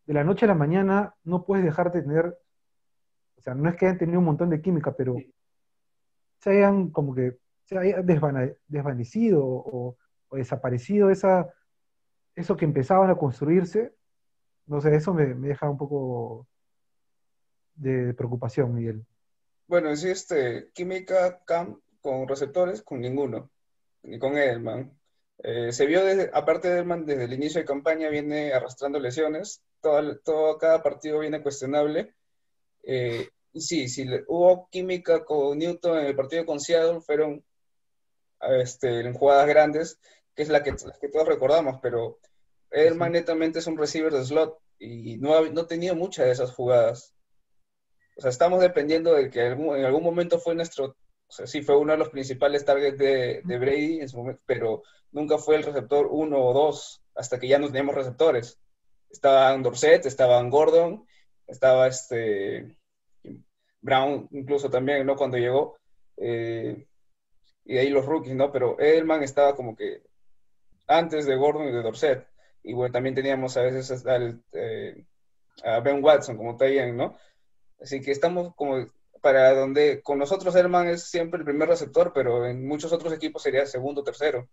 de 0.07 0.15
la 0.15 0.25
noche 0.25 0.45
a 0.45 0.49
la 0.49 0.55
mañana 0.55 1.15
no 1.25 1.45
puedes 1.45 1.65
dejar 1.65 1.93
de 1.93 2.03
tener 2.03 2.39
o 3.43 3.45
sea, 3.45 3.55
no 3.57 3.69
es 3.69 3.75
que 3.75 3.87
hayan 3.87 3.99
tenido 3.99 4.21
un 4.21 4.25
montón 4.25 4.51
de 4.51 4.63
química, 4.63 4.95
pero 4.95 5.17
se 6.39 6.51
hayan 6.51 6.91
como 6.91 7.13
que 7.13 7.39
se 7.65 7.77
haya 7.77 8.01
desvanecido 8.01 9.45
o, 9.45 9.97
o, 10.29 10.37
desaparecido 10.37 11.11
esa, 11.11 11.53
eso 12.37 12.57
que 12.57 12.65
empezaban 12.65 13.11
a 13.11 13.17
construirse. 13.17 13.97
No 14.67 14.81
sé, 14.81 14.95
eso 14.95 15.13
me, 15.13 15.35
me 15.35 15.49
deja 15.49 15.69
un 15.69 15.77
poco 15.77 16.47
de 17.75 18.15
preocupación, 18.15 18.73
Miguel. 18.73 19.05
Bueno, 19.67 19.97
sí, 19.97 20.11
este, 20.11 20.71
química 20.73 21.43
CAM 21.45 21.81
con 22.01 22.29
receptores, 22.29 22.81
con 22.81 23.01
ninguno, 23.01 23.51
ni 24.05 24.21
con 24.21 24.37
Edelman. 24.37 24.97
Eh, 25.45 25.73
se 25.73 25.87
vio, 25.87 26.05
desde, 26.05 26.31
aparte 26.33 26.69
de 26.69 26.75
Edelman, 26.75 27.05
desde 27.05 27.25
el 27.25 27.33
inicio 27.33 27.61
de 27.61 27.67
campaña 27.67 28.09
viene 28.09 28.53
arrastrando 28.53 29.01
lesiones, 29.01 29.61
todo, 29.81 30.17
todo 30.19 30.57
cada 30.57 30.83
partido 30.83 31.19
viene 31.19 31.43
cuestionable. 31.43 32.15
Eh, 32.85 33.29
y 33.53 33.61
sí, 33.61 33.89
si 33.89 34.07
hubo 34.29 34.69
química 34.71 35.25
con 35.25 35.59
Newton 35.59 35.99
en 35.99 36.07
el 36.07 36.17
partido 36.17 36.47
con 36.47 36.61
Seattle, 36.61 37.01
fueron 37.01 37.45
este, 38.41 39.01
en 39.01 39.15
jugadas 39.15 39.49
grandes, 39.49 39.99
que 40.35 40.43
es 40.43 40.49
la 40.49 40.63
que, 40.63 40.75
que 41.01 41.09
todos 41.09 41.27
recordamos, 41.27 41.81
pero 41.83 42.19
Edelman 42.71 43.13
netamente 43.13 43.59
es 43.59 43.67
un 43.67 43.77
receiver 43.77 44.13
de 44.13 44.25
slot 44.25 44.59
y 44.79 45.19
no 45.19 45.37
ha, 45.37 45.49
no 45.51 45.67
tenido 45.67 45.95
muchas 45.97 46.27
de 46.27 46.33
esas 46.33 46.53
jugadas. 46.53 47.15
O 48.17 48.21
sea, 48.21 48.31
estamos 48.31 48.61
dependiendo 48.61 49.15
de 49.15 49.31
que 49.31 49.47
en 49.47 49.85
algún 49.85 50.03
momento 50.03 50.39
fue 50.39 50.55
nuestro, 50.55 50.97
o 51.33 51.35
sea, 51.35 51.47
sí 51.47 51.63
fue 51.63 51.79
uno 51.79 51.93
de 51.93 51.99
los 51.99 52.11
principales 52.11 52.63
targets 52.63 52.99
de, 52.99 53.41
de 53.43 53.59
Brady 53.59 54.01
en 54.03 54.09
su 54.11 54.19
momento, 54.19 54.43
pero 54.45 54.83
nunca 55.13 55.39
fue 55.39 55.57
el 55.57 55.63
receptor 55.63 56.07
uno 56.11 56.39
o 56.39 56.53
dos, 56.53 57.03
hasta 57.15 57.41
que 57.41 57.49
ya 57.49 57.59
no 57.59 57.69
teníamos 57.69 57.95
receptores. 57.95 58.61
Estaban 59.09 59.63
Dorset, 59.63 60.05
estaban 60.05 60.51
Gordon, 60.51 61.07
estaba 61.47 61.87
este 61.87 62.77
Brown 63.81 64.29
incluso 64.33 64.69
también, 64.69 65.07
¿no? 65.07 65.17
Cuando 65.17 65.39
llegó. 65.39 65.79
Eh, 66.19 66.87
y 67.65 67.75
de 67.75 67.81
ahí 67.81 67.89
los 67.89 68.05
rookies, 68.05 68.35
¿no? 68.35 68.53
Pero 68.53 68.79
Edelman 68.79 69.23
estaba 69.23 69.57
como 69.57 69.75
que 69.75 70.03
antes 70.87 71.25
de 71.25 71.35
Gordon 71.35 71.69
y 71.69 71.73
de 71.73 71.83
Dorset. 71.83 72.29
Y 72.63 72.75
bueno, 72.75 72.93
también 72.93 73.15
teníamos 73.15 73.57
a 73.57 73.63
veces 73.63 74.05
al, 74.05 74.45
eh, 74.53 75.07
a 75.65 75.81
Ben 75.81 76.05
Watson 76.05 76.37
como 76.37 76.59
Tayen, 76.59 76.95
¿no? 76.95 77.17
Así 77.81 78.03
que 78.03 78.11
estamos 78.11 78.55
como 78.55 78.85
para 79.23 79.55
donde 79.55 80.03
con 80.03 80.19
nosotros 80.19 80.55
Edelman 80.55 80.89
es 80.89 81.05
siempre 81.05 81.39
el 81.39 81.45
primer 81.45 81.69
receptor, 81.69 82.13
pero 82.13 82.45
en 82.47 82.67
muchos 82.67 82.93
otros 82.93 83.13
equipos 83.13 83.43
sería 83.43 83.65
segundo, 83.65 84.03
tercero. 84.05 84.49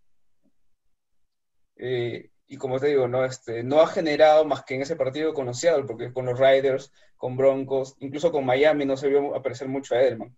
Eh, 1.75 2.29
y 2.47 2.57
como 2.57 2.79
te 2.79 2.87
digo, 2.87 3.07
no, 3.07 3.25
este, 3.25 3.63
no 3.63 3.81
ha 3.81 3.87
generado 3.87 4.45
más 4.45 4.63
que 4.63 4.75
en 4.75 4.83
ese 4.83 4.95
partido 4.95 5.33
con 5.33 5.47
los 5.47 5.59
Seattle, 5.59 5.85
porque 5.85 6.13
con 6.13 6.25
los 6.25 6.39
Riders, 6.39 6.91
con 7.17 7.35
Broncos, 7.35 7.95
incluso 7.99 8.31
con 8.31 8.45
Miami 8.45 8.85
no 8.85 8.95
se 8.95 9.09
vio 9.09 9.35
aparecer 9.35 9.67
mucho 9.67 9.95
a 9.95 10.01
Edelman. 10.01 10.35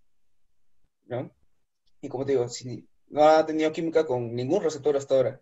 ¿no? 1.07 1.29
Y 2.01 2.09
como 2.09 2.25
te 2.25 2.31
digo, 2.31 2.47
si, 2.47 2.87
no 3.11 3.23
ha 3.27 3.45
tenido 3.45 3.71
química 3.71 4.05
con 4.05 4.33
ningún 4.33 4.63
receptor 4.63 4.95
hasta 4.95 5.15
ahora. 5.15 5.41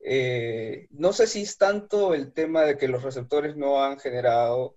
Eh, 0.00 0.88
no 0.90 1.12
sé 1.12 1.26
si 1.26 1.42
es 1.42 1.58
tanto 1.58 2.14
el 2.14 2.32
tema 2.32 2.62
de 2.62 2.76
que 2.76 2.88
los 2.88 3.02
receptores 3.02 3.56
no 3.56 3.84
han 3.84 3.98
generado 4.00 4.76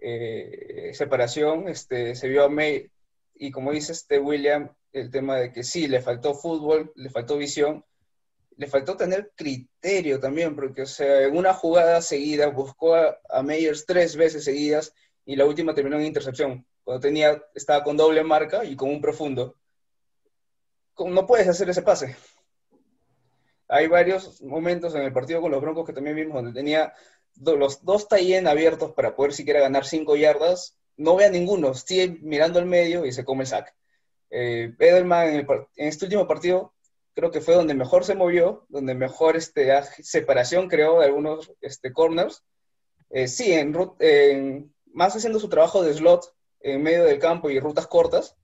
eh, 0.00 0.90
separación. 0.94 1.68
Este, 1.68 2.14
se 2.14 2.28
vio 2.28 2.44
a 2.44 2.48
May, 2.48 2.90
y 3.34 3.50
como 3.50 3.72
dice 3.72 3.92
este 3.92 4.18
William, 4.18 4.70
el 4.92 5.10
tema 5.10 5.36
de 5.36 5.52
que 5.52 5.62
sí, 5.62 5.88
le 5.88 6.00
faltó 6.00 6.34
fútbol, 6.34 6.92
le 6.96 7.10
faltó 7.10 7.36
visión, 7.38 7.84
le 8.56 8.66
faltó 8.66 8.96
tener 8.96 9.32
criterio 9.34 10.20
también, 10.20 10.54
porque, 10.54 10.82
o 10.82 10.86
sea, 10.86 11.22
en 11.22 11.36
una 11.36 11.54
jugada 11.54 12.02
seguida 12.02 12.48
buscó 12.48 12.94
a, 12.94 13.18
a 13.30 13.44
tres 13.86 14.16
veces 14.16 14.44
seguidas 14.44 14.94
y 15.24 15.36
la 15.36 15.46
última 15.46 15.74
terminó 15.74 15.96
en 15.96 16.06
intercepción, 16.06 16.66
cuando 16.84 17.00
tenía, 17.00 17.42
estaba 17.54 17.84
con 17.84 17.96
doble 17.96 18.22
marca 18.24 18.64
y 18.64 18.76
con 18.76 18.90
un 18.90 19.00
profundo. 19.00 19.56
No 20.98 21.26
puedes 21.26 21.48
hacer 21.48 21.70
ese 21.70 21.82
pase. 21.82 22.16
Hay 23.68 23.86
varios 23.86 24.42
momentos 24.42 24.94
en 24.94 25.02
el 25.02 25.12
partido 25.12 25.40
con 25.40 25.52
los 25.52 25.60
Broncos 25.62 25.86
que 25.86 25.92
también 25.92 26.16
vimos 26.16 26.34
donde 26.34 26.52
tenía 26.52 26.92
los 27.36 27.84
dos 27.84 28.08
tie 28.08 28.38
abiertos 28.46 28.92
para 28.92 29.16
poder 29.16 29.32
siquiera 29.32 29.60
ganar 29.60 29.86
cinco 29.86 30.16
yardas. 30.16 30.76
No 30.96 31.16
ve 31.16 31.24
a 31.24 31.30
ninguno, 31.30 31.74
sigue 31.74 32.18
mirando 32.20 32.58
al 32.58 32.66
medio 32.66 33.06
y 33.06 33.12
se 33.12 33.24
come 33.24 33.42
el 33.42 33.48
sack. 33.48 33.74
Eh, 34.30 34.74
Edelman 34.78 35.28
en, 35.28 35.46
en 35.76 35.88
este 35.88 36.04
último 36.04 36.28
partido 36.28 36.72
creo 37.14 37.30
que 37.30 37.40
fue 37.40 37.54
donde 37.54 37.74
mejor 37.74 38.04
se 38.04 38.14
movió, 38.14 38.64
donde 38.68 38.94
mejor 38.94 39.36
este, 39.36 39.70
separación 40.02 40.68
creó 40.68 41.00
de 41.00 41.06
algunos 41.06 41.52
este, 41.60 41.92
corners. 41.92 42.44
Eh, 43.10 43.28
sí, 43.28 43.52
en, 43.52 43.76
en, 43.98 44.74
más 44.92 45.14
haciendo 45.16 45.40
su 45.40 45.48
trabajo 45.48 45.82
de 45.82 45.92
slot 45.94 46.34
en 46.60 46.82
medio 46.82 47.04
del 47.04 47.18
campo 47.18 47.50
y 47.50 47.58
rutas 47.58 47.86
cortas, 47.86 48.36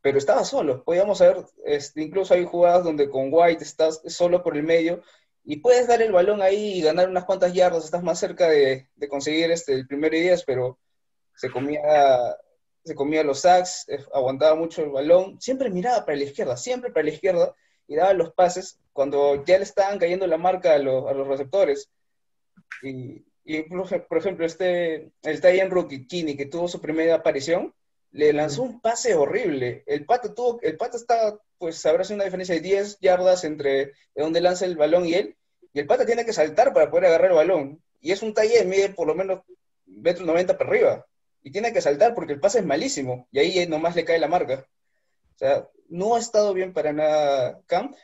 pero 0.00 0.18
estaba 0.18 0.44
solo. 0.44 0.84
Podíamos 0.84 1.20
ver, 1.20 1.44
este, 1.64 2.02
incluso 2.02 2.34
hay 2.34 2.44
jugadas 2.44 2.84
donde 2.84 3.10
con 3.10 3.28
White 3.30 3.62
estás 3.62 4.00
solo 4.06 4.42
por 4.42 4.56
el 4.56 4.62
medio 4.62 5.02
y 5.46 5.58
puedes 5.58 5.88
dar 5.88 6.02
el 6.02 6.12
balón 6.12 6.42
ahí 6.42 6.74
y 6.78 6.82
ganar 6.82 7.08
unas 7.08 7.24
cuantas 7.24 7.54
yardas, 7.54 7.84
estás 7.86 8.02
más 8.02 8.18
cerca 8.20 8.48
de, 8.48 8.88
de 8.96 9.08
conseguir 9.08 9.50
este, 9.52 9.72
el 9.74 9.86
primero 9.86 10.16
y 10.16 10.20
diez, 10.22 10.44
pero 10.44 10.78
se 11.34 11.50
comía, 11.50 11.80
se 12.84 12.94
comía 12.94 13.22
los 13.24 13.40
sacks, 13.40 13.88
eh, 13.88 13.98
aguantaba 14.12 14.54
mucho 14.56 14.82
el 14.82 14.90
balón, 14.90 15.40
siempre 15.40 15.70
miraba 15.70 16.04
para 16.04 16.18
la 16.18 16.24
izquierda, 16.24 16.56
siempre 16.56 16.90
para 16.92 17.04
la 17.04 17.10
izquierda, 17.12 17.54
y 17.88 17.96
daba 17.96 18.12
los 18.12 18.32
pases 18.34 18.80
cuando 18.92 19.44
ya 19.44 19.58
le 19.58 19.64
estaban 19.64 19.98
cayendo 19.98 20.26
la 20.26 20.38
marca 20.38 20.74
a 20.74 20.78
los, 20.78 21.08
a 21.08 21.14
los 21.14 21.28
receptores. 21.28 21.90
Y, 22.82 23.24
y 23.44 23.62
por, 23.64 23.86
ej- 23.92 24.06
por 24.08 24.18
ejemplo, 24.18 24.44
este, 24.46 25.12
el 25.22 25.40
Tyen 25.40 25.70
Rookie, 25.70 26.06
Kini, 26.06 26.36
que 26.36 26.46
tuvo 26.46 26.68
su 26.68 26.80
primera 26.80 27.14
aparición, 27.16 27.74
le 28.16 28.32
lanzó 28.32 28.62
un 28.62 28.80
pase 28.80 29.14
horrible. 29.14 29.84
El 29.86 30.06
pata 30.06 30.34
tuvo, 30.34 30.58
el 30.62 30.76
pata 30.76 30.96
está, 30.96 31.38
pues 31.58 31.84
habrá 31.84 32.02
sido 32.02 32.16
una 32.16 32.24
diferencia 32.24 32.54
de 32.54 32.62
10 32.62 32.98
yardas 33.00 33.44
entre 33.44 33.92
de 34.14 34.22
donde 34.22 34.40
lanza 34.40 34.64
el 34.64 34.76
balón 34.76 35.04
y 35.04 35.14
él, 35.14 35.36
y 35.74 35.80
el 35.80 35.86
pata 35.86 36.06
tiene 36.06 36.24
que 36.24 36.32
saltar 36.32 36.72
para 36.72 36.90
poder 36.90 37.06
agarrar 37.06 37.30
el 37.30 37.36
balón. 37.36 37.82
Y 38.00 38.12
es 38.12 38.22
un 38.22 38.32
Tyen, 38.32 38.68
mide 38.68 38.88
por 38.88 39.06
lo 39.06 39.14
menos 39.14 39.42
metro 39.84 40.24
90 40.24 40.56
para 40.56 40.70
arriba. 40.70 41.06
Y 41.42 41.50
tiene 41.50 41.72
que 41.72 41.82
saltar 41.82 42.14
porque 42.14 42.32
el 42.32 42.40
pase 42.40 42.60
es 42.60 42.64
malísimo. 42.64 43.28
Y 43.30 43.38
ahí 43.38 43.66
nomás 43.66 43.94
le 43.94 44.06
cae 44.06 44.18
la 44.18 44.28
marca. 44.28 44.66
O 45.34 45.38
sea, 45.38 45.68
no 45.88 46.16
ha 46.16 46.18
estado 46.18 46.54
bien 46.54 46.72
para 46.72 46.94
nada 46.94 47.60
Cam. 47.66 47.94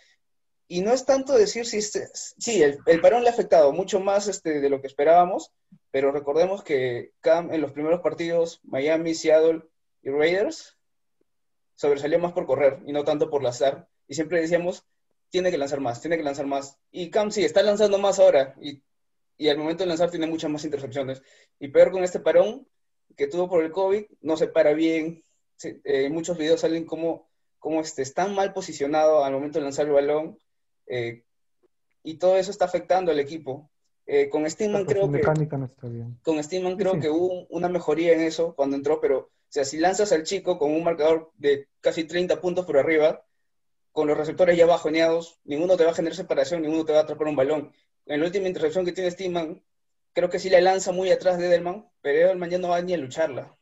Y 0.69 0.83
no 0.83 0.93
es 0.93 1.07
tanto 1.07 1.33
decir 1.33 1.65
si 1.65 1.79
este, 1.79 2.09
sí, 2.13 2.63
el, 2.63 2.79
el 2.85 3.01
parón 3.01 3.23
le 3.23 3.31
ha 3.31 3.33
afectado 3.33 3.73
mucho 3.73 4.01
más 4.01 4.29
este, 4.29 4.61
de 4.61 4.71
lo 4.71 4.81
que 4.81 4.87
esperábamos, 4.87 5.53
pero 5.91 6.13
recordemos 6.13 6.63
que 6.63 7.13
Cam 7.21 7.53
en 7.53 7.61
los 7.63 7.73
primeros 7.73 8.01
partidos, 8.01 8.61
Miami, 8.65 9.15
Seattle 9.15 9.63
y 10.03 10.11
Raiders, 10.11 10.77
sobresalió 11.75 12.19
más 12.19 12.33
por 12.33 12.47
correr 12.47 12.81
y 12.87 12.93
no 12.93 13.05
tanto 13.05 13.31
por 13.31 13.43
lanzar. 13.43 13.89
Y 14.07 14.15
siempre 14.15 14.41
decíamos, 14.41 14.85
tiene 15.31 15.51
que 15.51 15.59
lanzar 15.59 15.81
más, 15.81 16.01
tiene 16.01 16.17
que 16.17 16.23
lanzar 16.23 16.47
más. 16.47 16.79
Y 16.91 17.11
Cam 17.11 17.31
sí, 17.31 17.45
está 17.45 17.63
lanzando 17.63 17.99
más 17.99 18.19
ahora 18.19 18.55
y, 18.61 18.83
y 19.39 19.49
al 19.49 19.59
momento 19.59 19.83
de 19.85 19.89
lanzar 19.89 20.11
tiene 20.11 20.27
muchas 20.27 20.51
más 20.51 20.65
intercepciones. 20.65 21.23
Y 21.59 21.69
peor 21.69 21.91
con 21.91 22.05
este 22.05 22.21
parón 22.21 22.67
que 23.17 23.27
tuvo 23.27 23.49
por 23.49 23.63
el 23.65 23.73
COVID, 23.73 24.05
no 24.21 24.37
se 24.37 24.49
para 24.49 24.73
bien. 24.75 25.23
Sí, 25.57 25.81
eh, 25.85 26.09
muchos 26.11 26.37
videos 26.39 26.61
salen 26.61 26.85
como, 26.85 27.29
como 27.59 27.81
este, 27.81 28.03
está 28.03 28.27
mal 28.27 28.53
posicionado 28.53 29.25
al 29.25 29.33
momento 29.33 29.59
de 29.59 29.65
lanzar 29.65 29.87
el 29.87 29.93
balón. 29.93 30.39
eh, 30.87 31.25
y 32.05 32.15
todo 32.19 32.37
eso 32.37 32.51
está 32.51 32.65
afectando 32.65 33.13
al 33.13 33.21
equipo. 33.21 33.71
Eh, 34.07 34.29
con 34.29 34.49
Steelman 34.51 34.83
La 34.83 34.89
creo 34.89 35.03
que 35.13 35.57
no 35.57 35.65
está 35.67 35.87
bien. 35.89 36.19
con 36.25 36.43
Steelman 36.43 36.73
Sí, 36.73 36.79
creo 36.79 36.95
sí. 36.95 37.01
que 37.01 37.09
hubo 37.11 37.47
una 37.51 37.69
mejoría 37.69 38.13
en 38.13 38.23
eso 38.23 38.55
cuando 38.57 38.75
entró, 38.77 39.01
pero, 39.01 39.31
o 39.53 39.55
sea, 39.55 39.67
si 39.67 39.77
lanzas 39.79 40.11
al 40.13 40.23
chico 40.23 40.59
con 40.59 40.71
un 40.73 40.83
marcador 40.83 41.31
de 41.37 41.69
casi 41.83 42.05
30 42.05 42.41
puntos 42.41 42.65
por 42.65 42.79
arriba, 42.79 43.23
con 43.91 44.07
los 44.09 44.17
receptores 44.17 44.57
ya 44.57 44.65
bajoneados, 44.65 45.41
ninguno 45.45 45.77
te 45.77 45.85
va 45.85 45.91
a 45.91 45.95
generar 45.95 46.17
separación, 46.17 46.63
ninguno 46.63 46.87
te 46.87 46.93
va 46.93 47.01
a 47.01 47.03
atrapar 47.03 47.27
un 47.29 47.37
balón. 47.37 47.71
En 48.07 48.21
la 48.21 48.27
última 48.27 48.49
intercepción 48.49 48.87
que 48.87 48.93
tiene 48.93 49.11
Steelman, 49.11 49.63
creo 50.15 50.31
que 50.31 50.39
sí 50.39 50.49
le 50.49 50.63
lanza 50.63 50.91
muy 50.93 51.11
atrás 51.11 51.37
de 51.37 51.49
Edelman, 51.49 51.87
pero 52.01 52.19
Edelman 52.19 52.49
ya 52.49 52.57
no 52.57 52.69
va 52.71 52.81
ni 52.81 52.95
a 52.95 52.97
lucharla. 52.97 53.55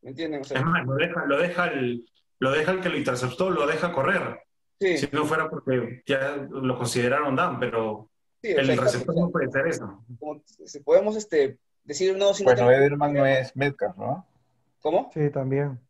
¿Me 0.00 0.10
entienden? 0.10 0.40
O 0.40 0.44
sea, 0.44 0.58
Es 0.58 0.64
más, 0.64 0.86
lo 0.86 0.94
deja, 0.94 1.24
lo 1.26 1.38
deja 1.38 1.66
el, 1.66 2.06
lo 2.38 2.50
deja 2.50 2.72
el 2.72 2.80
que 2.80 2.88
lo 2.88 2.96
interceptó, 2.96 3.50
lo 3.50 3.66
deja 3.66 3.92
correr. 3.92 4.40
sí, 4.80 4.96
Si 4.96 5.08
no 5.12 5.26
fuera 5.26 5.50
porque 5.50 6.02
ya 6.06 6.36
lo 6.50 6.78
consideraron 6.78 7.36
down, 7.36 7.60
pero 7.60 8.10
sí, 8.42 8.52
el 8.52 8.64
sea, 8.66 8.76
receptor 8.76 9.14
no 9.16 9.30
puede 9.30 9.48
hacer 9.48 9.66
eso. 9.66 10.02
como- 10.18 10.42
si 10.46 10.80
podemos 10.80 11.14
este, 11.16 11.58
decir 11.84 12.16
no, 12.16 12.34
si 12.34 12.42
no 12.42 12.48
Bueno, 12.48 12.58
tengo- 12.68 12.70
Edelman 12.72 13.12
no 13.12 13.26
es 13.26 13.54
Metcalf, 13.56 13.96
¿no? 13.96 14.26
¿Cómo? 14.80 15.10
Sí, 15.14 15.30
también. 15.30 15.80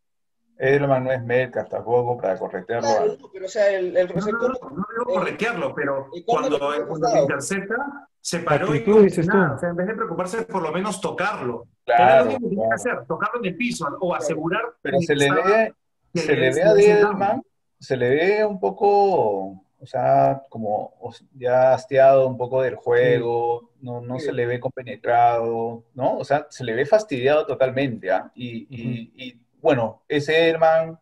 Edelman 0.57 1.03
no 1.03 1.11
es 1.11 1.21
Metcalf 1.23 1.69
tampoco 1.69 2.17
para 2.17 2.37
corretearlo. 2.37 2.87
Claro, 2.87 3.11
al- 3.11 3.19
no, 3.19 3.29
pero 3.31 3.45
o 3.45 3.49
sea, 3.49 3.69
el, 3.71 3.97
el 3.97 4.07
No, 4.07 4.13
no, 4.15 4.31
no, 4.31 4.47
no 4.47 4.85
digo 4.97 5.05
corretearlo, 5.13 5.75
pero 5.75 6.07
¿Y 6.13 6.23
cuándo 6.23 6.57
cuando, 6.59 6.87
cuando 6.87 7.07
pasado? 7.07 7.23
intercepta, 7.23 7.75
se 8.21 8.39
paró 8.39 8.73
y 8.73 8.77
actitud, 8.79 8.95
no 8.97 9.01
dices 9.03 9.27
nada. 9.27 9.55
O 9.55 9.59
sea, 9.59 9.69
en 9.69 9.75
vez 9.75 9.87
de 9.87 9.93
preocuparse 9.95 10.41
por 10.43 10.61
lo 10.63 10.71
menos 10.71 11.01
tocarlo. 11.01 11.67
Claro, 11.85 12.25
lo 12.25 12.31
que 12.31 12.55
claro. 12.55 12.69
que 12.69 12.73
hacer, 12.73 13.05
tocarlo 13.05 13.39
en 13.39 13.45
el 13.45 13.55
piso 13.57 13.85
o 13.99 14.15
asegurar 14.15 14.61
Pero 14.81 14.97
que 14.99 15.05
se 15.05 15.15
le 15.15 15.31
ve, 15.31 15.73
se 16.13 16.35
le 16.35 16.47
ve 16.47 16.53
se 16.53 16.63
a 16.63 16.71
Edelman, 16.71 17.43
se 17.79 17.97
le 17.97 18.09
ve 18.09 18.45
un 18.45 18.59
poco, 18.59 19.64
o 19.85 19.87
sea, 19.87 20.41
como 20.49 20.93
ya 21.35 21.73
hastiado 21.73 22.27
un 22.27 22.37
poco 22.37 22.63
del 22.63 22.73
juego, 22.75 23.69
no, 23.81 24.01
no 24.01 24.17
Sí. 24.19 24.25
se 24.25 24.33
le 24.33 24.47
ve 24.47 24.59
compenetrado, 24.59 25.83
¿no? 25.93 26.17
O 26.17 26.25
sea, 26.25 26.47
se 26.49 26.63
le 26.63 26.73
ve 26.73 26.87
fastidiado 26.87 27.45
totalmente, 27.45 28.09
¿ah? 28.11 28.31
Y, 28.33 28.65
y- 28.67 29.11
y, 29.15 29.39
bueno, 29.61 30.01
ese 30.07 30.35
Edelman, 30.49 30.99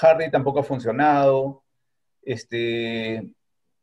Harry 0.00 0.30
tampoco 0.30 0.60
ha 0.60 0.64
funcionado, 0.64 1.62
este, 2.22 3.28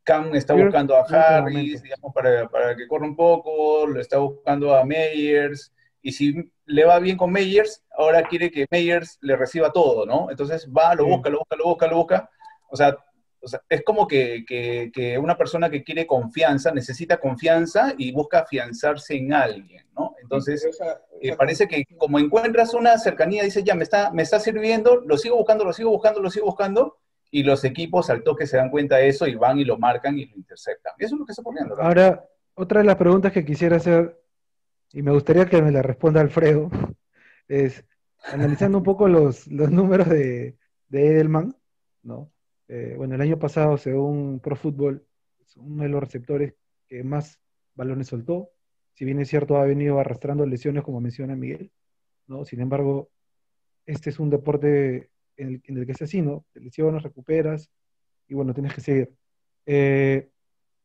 Cam 0.02 0.34
está 0.34 0.54
buscando 0.54 0.96
a 0.96 1.02
este 1.02 1.14
Harris, 1.16 1.82
digamos, 1.84 2.12
para, 2.12 2.48
para 2.48 2.74
que 2.74 2.88
corra 2.88 3.06
un 3.06 3.14
poco, 3.14 3.86
lo 3.86 4.00
está 4.00 4.18
buscando 4.18 4.74
a 4.74 4.84
Meyers, 4.84 5.72
y 6.02 6.10
si 6.10 6.52
le 6.64 6.84
va 6.84 6.98
bien 6.98 7.16
con 7.16 7.30
Meyers, 7.30 7.84
ahora 7.96 8.24
quiere 8.24 8.50
que 8.50 8.66
Meyers 8.68 9.16
le 9.20 9.36
reciba 9.36 9.70
todo, 9.70 10.04
¿no? 10.06 10.28
Entonces 10.28 10.68
va, 10.68 10.96
lo 10.96 11.04
Sí. 11.04 11.10
busca, 11.10 11.30
lo 11.30 11.38
busca, 11.38 11.56
lo 11.56 11.64
busca, 11.66 11.86
lo 11.86 11.96
busca. 11.98 12.30
O 12.68 12.76
sea, 12.76 12.96
o 13.42 13.48
sea, 13.48 13.62
es 13.68 13.82
como 13.84 14.06
que, 14.06 14.44
que- 14.46 14.90
que 14.92 15.18
una 15.18 15.36
persona 15.36 15.70
que 15.70 15.82
quiere 15.82 16.06
confianza 16.06 16.72
necesita 16.72 17.18
confianza 17.18 17.94
y 17.96 18.12
busca 18.12 18.40
afianzarse 18.40 19.16
en 19.16 19.32
alguien, 19.32 19.86
¿no? 19.94 20.14
Entonces, 20.22 20.64
esa- 20.64 21.00
eh, 21.20 21.34
parece 21.36 21.66
que 21.68 21.84
como 21.96 22.18
encuentras 22.18 22.74
una 22.74 22.98
cercanía, 22.98 23.42
dices, 23.44 23.64
ya, 23.64 23.74
me 23.74 23.84
está, 23.84 24.10
me 24.12 24.22
está 24.22 24.38
sirviendo, 24.40 25.00
lo 25.06 25.16
sigo 25.18 25.36
buscando, 25.36 25.64
lo 25.64 25.72
sigo 25.72 25.90
buscando, 25.90 26.20
lo 26.20 26.30
sigo 26.30 26.46
buscando, 26.46 26.98
y 27.30 27.44
los 27.44 27.62
equipos 27.64 28.10
al 28.10 28.22
toque 28.24 28.46
se 28.46 28.56
dan 28.56 28.70
cuenta 28.70 28.96
de 28.96 29.08
eso 29.08 29.26
y 29.26 29.36
van 29.36 29.58
y 29.58 29.64
lo 29.64 29.78
marcan 29.78 30.18
y 30.18 30.26
lo 30.26 30.36
interceptan. 30.36 30.94
Eso 30.98 31.14
es 31.14 31.20
lo 31.20 31.24
que 31.26 31.32
está 31.32 31.42
ocurriendo. 31.42 31.76
¿no? 31.76 31.82
Ahora, 31.82 32.24
otra 32.54 32.80
de 32.80 32.86
las 32.86 32.96
preguntas 32.96 33.32
que 33.32 33.44
quisiera 33.44 33.76
hacer, 33.76 34.20
y 34.92 35.02
me 35.02 35.12
gustaría 35.12 35.46
que 35.46 35.62
me 35.62 35.70
la 35.70 35.82
responda 35.82 36.20
Alfredo, 36.20 36.68
es, 37.48 37.84
analizando 38.24 38.78
un 38.78 38.84
poco 38.84 39.08
los, 39.08 39.46
los 39.46 39.70
números 39.70 40.08
de, 40.08 40.56
de 40.88 41.06
Edelman, 41.06 41.56
¿no? 42.02 42.30
Eh, 42.72 42.94
bueno, 42.96 43.16
el 43.16 43.20
año 43.20 43.36
pasado, 43.36 43.76
según 43.76 44.38
Pro 44.38 44.54
Football, 44.54 45.04
es 45.40 45.56
uno 45.56 45.82
de 45.82 45.88
los 45.88 46.00
receptores 46.00 46.54
que 46.86 47.02
más 47.02 47.40
balones 47.74 48.06
soltó. 48.06 48.50
Si 48.94 49.04
bien 49.04 49.18
es 49.18 49.28
cierto, 49.28 49.56
ha 49.56 49.64
venido 49.64 49.98
arrastrando 49.98 50.46
lesiones, 50.46 50.84
como 50.84 51.00
menciona 51.00 51.34
Miguel, 51.34 51.72
¿no? 52.28 52.44
Sin 52.44 52.60
embargo, 52.60 53.10
este 53.86 54.10
es 54.10 54.20
un 54.20 54.30
deporte 54.30 55.10
en 55.36 55.60
el, 55.64 55.84
que 55.84 55.92
es 55.92 56.02
así, 56.02 56.22
¿no? 56.22 56.44
Te 56.52 56.60
lesionas, 56.60 57.02
recuperas, 57.02 57.68
y 58.28 58.34
bueno, 58.34 58.54
tienes 58.54 58.72
que 58.72 58.80
seguir. 58.80 59.12
Eh, 59.66 60.30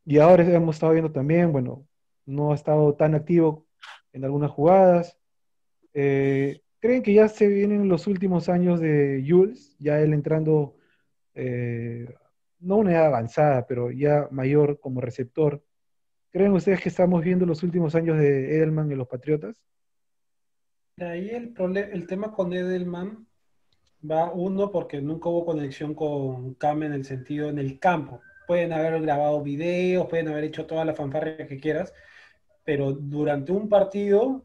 y 0.06 0.18
ahora 0.18 0.44
hemos 0.44 0.78
estado 0.78 0.94
viendo 0.94 1.12
también, 1.12 1.52
bueno, 1.52 1.88
no 2.26 2.52
ha 2.52 2.56
estado 2.56 2.96
tan 2.96 3.14
activo 3.14 3.68
en 4.12 4.26
algunas 4.26 4.50
jugadas. 4.50 5.20
Eh, 5.94 6.62
¿Creen 6.80 7.04
que 7.04 7.14
ya 7.14 7.28
se 7.28 7.48
vienen 7.48 7.90
los 7.90 8.08
últimos 8.08 8.50
años 8.50 8.80
de 8.80 9.24
Jules? 9.28 9.76
Ya 9.78 10.00
él 10.00 10.14
entrando, 10.14 10.78
eh, 11.36 12.14
no 12.60 12.78
una 12.78 12.94
edad 12.94 13.08
avanzada, 13.08 13.68
pero 13.68 13.92
ya 13.92 14.28
mayor 14.32 14.80
como 14.80 15.02
receptor. 15.02 15.64
¿Creen 16.32 16.54
ustedes 16.54 16.82
que 16.82 16.90
estamos 16.90 17.24
viendo 17.24 17.46
los 17.46 17.64
últimos 17.64 17.96
años 17.96 18.18
de 18.18 18.58
Edelman 18.58 18.92
en 18.92 18.98
los 18.98 19.08
Patriotas? 19.08 19.62
De 20.98 21.06
ahí 21.06 21.30
el, 21.30 21.54
el 21.78 22.08
tema 22.08 22.32
con 22.32 22.54
Edelman 22.54 23.28
va 24.10 24.32
uno 24.32 24.72
porque 24.72 25.02
nunca 25.02 25.30
hubo 25.30 25.46
conexión 25.46 25.94
con 25.94 26.54
Cam 26.56 26.84
en 26.84 26.94
el 26.94 27.06
sentido 27.06 27.50
en 27.50 27.60
el 27.60 27.80
campo. 27.80 28.22
Pueden 28.48 28.74
haber 28.74 29.02
grabado 29.02 29.42
videos, 29.42 30.08
pueden 30.08 30.28
haber 30.28 30.46
hecho 30.46 30.66
toda 30.66 30.86
la 30.86 30.94
fanfarria 30.94 31.48
que 31.48 31.60
quieras, 31.60 31.94
pero 32.64 32.92
durante 32.94 33.52
un 33.52 33.68
partido 33.68 34.44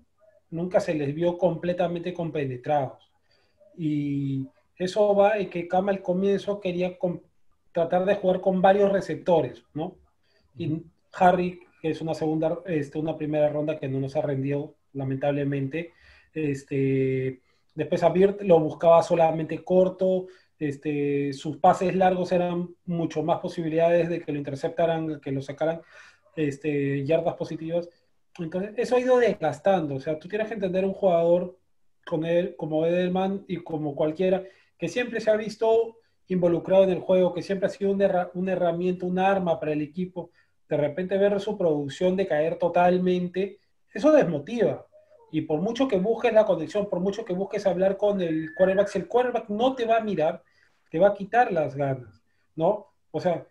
nunca 0.51 0.81
se 0.81 0.95
les 0.95 1.15
vio 1.15 1.39
completamente 1.39 2.13
compenetrados. 2.13 3.11
Y 3.77 4.49
eso 4.81 5.15
va 5.15 5.39
en 5.39 5.51
que 5.51 5.69
Cam 5.69 5.89
al 5.89 6.03
comienzo 6.03 6.61
quería 6.61 6.99
com- 6.99 7.21
tratar 7.73 8.05
de 8.05 8.17
jugar 8.17 8.41
con 8.41 8.61
varios 8.61 8.91
receptores, 8.91 9.65
¿no? 9.75 9.97
Y 10.57 10.83
Harry, 11.13 11.61
que 11.81 11.91
es 11.91 12.01
una 12.01 12.15
segunda, 12.15 12.59
este, 12.67 12.99
una 12.99 13.17
primera 13.17 13.49
ronda 13.49 13.79
que 13.79 13.89
no 13.89 14.01
nos 14.01 14.17
ha 14.17 14.23
rendido, 14.23 14.75
lamentablemente. 14.93 15.93
Este, 16.35 17.41
después 17.75 18.03
a 18.03 18.09
Birt 18.09 18.43
lo 18.43 18.59
buscaba 18.61 19.03
solamente 19.03 19.63
corto, 19.65 20.27
este, 20.59 21.33
sus 21.33 21.57
pases 21.57 21.95
largos 21.95 22.33
eran 22.33 22.69
mucho 22.85 23.23
más 23.23 23.39
posibilidades 23.41 24.09
de 24.09 24.21
que 24.21 24.33
lo 24.33 24.39
interceptaran, 24.39 25.21
que 25.21 25.33
lo 25.33 25.41
sacaran 25.41 25.81
este, 26.37 27.05
yardas 27.05 27.35
positivas. 27.35 27.89
Entonces, 28.39 28.73
eso 28.77 28.97
ha 28.97 29.01
ido 29.01 29.19
desgastando. 29.19 29.95
O 29.95 30.01
sea, 30.01 30.19
tú 30.19 30.29
tienes 30.29 30.49
que 30.49 30.55
entender 30.55 30.85
un 30.85 30.93
jugador 30.93 31.57
con 32.07 32.25
él, 32.25 32.55
como 32.57 32.85
Edelman 32.87 33.45
y 33.49 33.57
como 33.59 33.95
cualquiera, 33.95 34.43
que 34.81 34.89
siempre 34.89 35.21
se 35.21 35.31
ha 35.31 35.37
visto 35.37 35.99
involucrado 36.29 36.85
en 36.85 36.91
el 36.91 37.01
juego, 37.01 37.35
que 37.35 37.43
siempre 37.43 37.67
ha 37.67 37.71
sido 37.71 37.91
una, 37.93 38.31
una 38.33 38.53
herramienta, 38.53 39.05
un 39.05 39.19
arma 39.19 39.61
para 39.61 39.73
el 39.73 39.83
equipo. 39.83 40.31
De 40.69 40.77
repente 40.77 41.19
ver 41.19 41.39
su 41.39 41.59
producción 41.59 42.17
decaer 42.17 42.57
totalmente, 42.57 43.59
eso 43.93 44.11
desmotiva. 44.11 44.87
Y 45.33 45.43
por 45.43 45.61
mucho 45.61 45.87
que 45.87 45.99
busques 45.99 46.33
la 46.33 46.47
conexión, 46.47 46.89
por 46.89 47.01
mucho 47.01 47.25
que 47.25 47.35
busques 47.35 47.67
hablar 47.67 47.99
con 47.99 48.23
el 48.23 48.55
quarterback, 48.57 48.89
si 48.89 48.99
el 48.99 49.07
quarterback 49.07 49.49
no 49.51 49.75
te 49.75 49.85
va 49.85 49.99
a 49.99 50.05
mirar, 50.05 50.43
te 50.91 50.99
va 50.99 51.09
a 51.09 51.15
quitar 51.15 51.53
las 51.53 51.77
ganas, 51.77 52.23
¿no? 52.57 52.87
O 53.11 53.21
sea, 53.21 53.47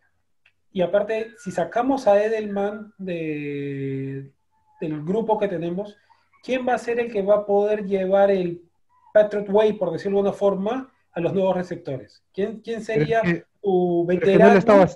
Y 0.71 0.81
aparte, 0.81 1.31
si 1.37 1.51
sacamos 1.51 2.07
a 2.07 2.23
Edelman 2.23 2.93
de, 2.97 4.31
del 4.81 5.03
grupo 5.03 5.37
que 5.39 5.47
tenemos, 5.47 5.95
¿quién 6.43 6.67
va 6.67 6.73
a 6.73 6.77
ser 6.77 6.99
el 6.99 7.11
que 7.11 7.21
va 7.21 7.35
a 7.37 7.45
poder 7.45 7.85
llevar 7.85 8.31
el 8.31 8.61
Patriot 9.13 9.49
Way, 9.49 9.73
por 9.73 9.91
decirlo 9.91 10.17
de 10.17 10.29
una 10.29 10.33
forma, 10.33 10.91
a 11.19 11.21
los 11.21 11.33
nuevos 11.33 11.55
receptores? 11.55 12.23
¿Quién, 12.33 12.59
quién 12.61 12.81
sería 12.83 13.19
es 13.19 13.33
que- 13.33 13.43
tu 13.61 14.05
Pero, 14.07 14.19
es 14.19 14.23
que 14.23 14.31
veterano? 14.31 14.53
no 14.53 14.59
estaba, 14.59 14.87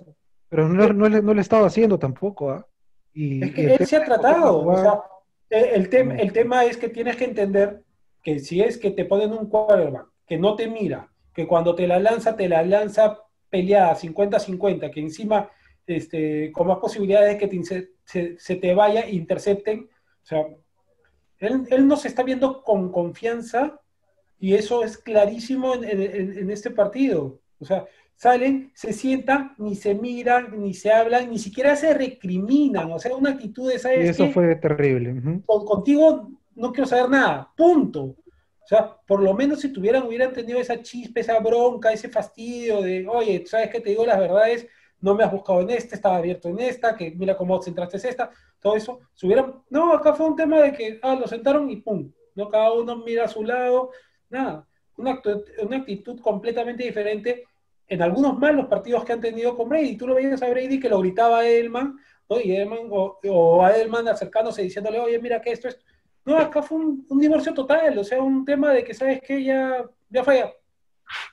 pero 0.50 0.70
no, 0.70 0.94
no 0.94 1.10
le- 1.10 1.22
no 1.22 1.34
le 1.34 1.42
estaba 1.42 1.68
haciendo 1.68 2.00
tampoco, 2.00 2.52
¿ah? 2.52 2.68
Y, 3.14 3.44
Es 3.44 3.50
y 3.50 3.54
que 3.54 3.66
el 3.66 3.82
él 3.82 3.88
se 3.88 3.96
ha 3.98 4.04
tratado. 4.06 4.66
O 4.66 4.78
sea, 4.78 5.02
eh, 5.50 5.72
el, 5.76 5.90
tema, 5.90 6.14
No. 6.16 6.20
el 6.22 6.34
tema 6.34 6.66
es 6.66 6.78
que 6.78 6.90
tienes 6.90 7.16
que 7.18 7.26
entender 7.26 7.84
que 8.24 8.40
si 8.40 8.62
es 8.62 8.78
que 8.78 8.92
te 8.92 9.06
ponen 9.06 9.32
un 9.34 9.48
quarterback 9.50 10.08
que 10.26 10.38
no 10.38 10.56
te 10.56 10.68
mira, 10.68 11.10
que 11.34 11.46
cuando 11.46 11.76
te 11.76 11.86
la 11.88 12.00
lanza, 12.00 12.36
te 12.36 12.48
la 12.50 12.64
lanza 12.64 13.20
peleada 13.50 13.96
50-50, 13.96 14.90
que 14.90 15.00
encima 15.02 15.50
este, 15.86 16.52
con 16.54 16.68
más 16.68 16.78
posibilidades 16.78 17.34
de 17.34 17.38
que 17.38 17.48
te 17.48 17.62
se, 18.06 18.38
se 18.40 18.56
te 18.56 18.74
vaya 18.74 19.02
e 19.02 19.12
intercepten. 19.16 19.90
O 20.24 20.26
sea, 20.26 20.48
él, 21.40 21.68
él 21.70 21.88
no 21.88 21.98
se 21.98 22.08
está 22.08 22.24
viendo 22.24 22.64
con 22.64 22.90
confianza 22.92 23.80
y 24.44 24.54
eso 24.56 24.84
es 24.84 24.98
clarísimo 24.98 25.76
en, 25.76 25.84
en- 25.86 26.38
en 26.42 26.52
este 26.52 26.70
partido. 26.72 27.40
O 27.60 27.66
sea, 27.66 27.86
salen, 28.16 28.72
se 28.76 28.92
sientan, 28.94 29.56
ni 29.58 29.76
se 29.76 29.96
miran, 29.96 30.60
ni 30.62 30.74
se 30.74 30.92
hablan, 30.92 31.30
ni 31.30 31.40
siquiera 31.40 31.76
se 31.76 31.94
recriminan. 31.94 32.92
O 32.92 33.00
sea, 33.00 33.16
una 33.16 33.32
actitud 33.32 33.70
de, 33.70 33.76
Y 33.76 33.80
¿sabes 33.80 34.10
eso 34.10 34.26
qué? 34.26 34.34
fue 34.34 34.56
terrible. 34.58 35.14
Con- 35.46 35.66
contigo 35.66 36.30
no 36.56 36.72
quiero 36.72 36.88
saber 36.88 37.10
nada, 37.10 37.52
punto. 37.56 38.02
O 38.04 38.68
sea, 38.68 38.96
por 39.08 39.22
lo 39.22 39.34
menos 39.34 39.60
si 39.62 39.70
tuvieran, 39.74 40.04
hubieran 40.08 40.32
tenido 40.34 40.60
esa 40.60 40.82
chispa, 40.82 41.20
esa 41.20 41.40
bronca, 41.40 41.92
ese 41.92 42.10
fastidio 42.10 42.82
de, 42.82 43.06
oye, 43.08 43.44
¿sabes 43.46 43.70
qué? 43.70 43.82
Te 43.82 43.90
digo 43.90 44.06
las 44.06 44.20
verdades, 44.20 44.68
no 45.02 45.16
me 45.16 45.24
has 45.24 45.32
buscado 45.32 45.62
en 45.62 45.70
esta, 45.72 45.96
estaba 45.96 46.18
abierto 46.18 46.48
en 46.50 46.60
esta, 46.62 46.96
que 46.96 47.12
mira 47.12 47.36
cómo 47.36 47.62
centraste 47.62 47.98
esta, 47.98 48.32
todo 48.62 48.76
eso. 48.78 49.00
Si 49.14 49.26
hubieran, 49.28 49.62
no, 49.70 49.94
acá 49.94 50.14
fue 50.14 50.28
un 50.28 50.36
tema 50.38 50.62
de 50.62 50.72
que, 50.74 51.00
ah, 51.04 51.16
lo 51.20 51.28
sentaron 51.28 51.70
y 51.70 51.78
pum, 51.78 52.10
no 52.36 52.50
cada 52.50 52.72
uno 52.74 52.98
mira 53.06 53.26
a 53.26 53.28
su 53.28 53.44
lado, 53.44 53.92
nada. 54.34 54.68
Una, 54.98 55.12
actu- 55.12 55.46
una 55.62 55.78
actitud 55.78 56.20
completamente 56.20 56.84
diferente 56.84 57.46
en 57.88 58.02
algunos 58.02 58.38
malos 58.38 58.68
partidos 58.68 59.06
que 59.06 59.14
han 59.14 59.22
tenido 59.22 59.56
con 59.56 59.70
Brady. 59.70 59.96
Tú 59.96 60.08
lo 60.08 60.16
veías 60.16 60.42
a 60.42 60.50
Brady 60.50 60.80
que 60.80 60.90
lo 60.90 61.00
gritaba 61.00 61.40
a 61.40 61.48
Edelman, 61.48 61.98
¿no? 62.30 62.40
Y 62.42 62.56
Edelman, 62.56 62.88
o, 62.90 63.20
o 63.24 63.64
a 63.64 63.76
Edelman 63.76 64.08
acercándose 64.08 64.62
diciéndole, 64.64 65.00
oye, 65.00 65.20
mira 65.20 65.42
que 65.42 65.52
esto, 65.52 65.68
esto. 65.68 65.84
No, 66.26 66.38
acá 66.38 66.62
fue 66.62 66.78
un, 66.78 67.06
un 67.10 67.20
divorcio 67.20 67.54
total, 67.54 67.98
o 67.98 68.04
sea, 68.04 68.22
un 68.22 68.46
tema 68.46 68.72
de 68.74 68.84
que, 68.84 68.94
¿sabes 68.94 69.22
qué? 69.22 69.44
Ya, 69.44 69.84
ya 70.10 70.24
falla, 70.24 70.54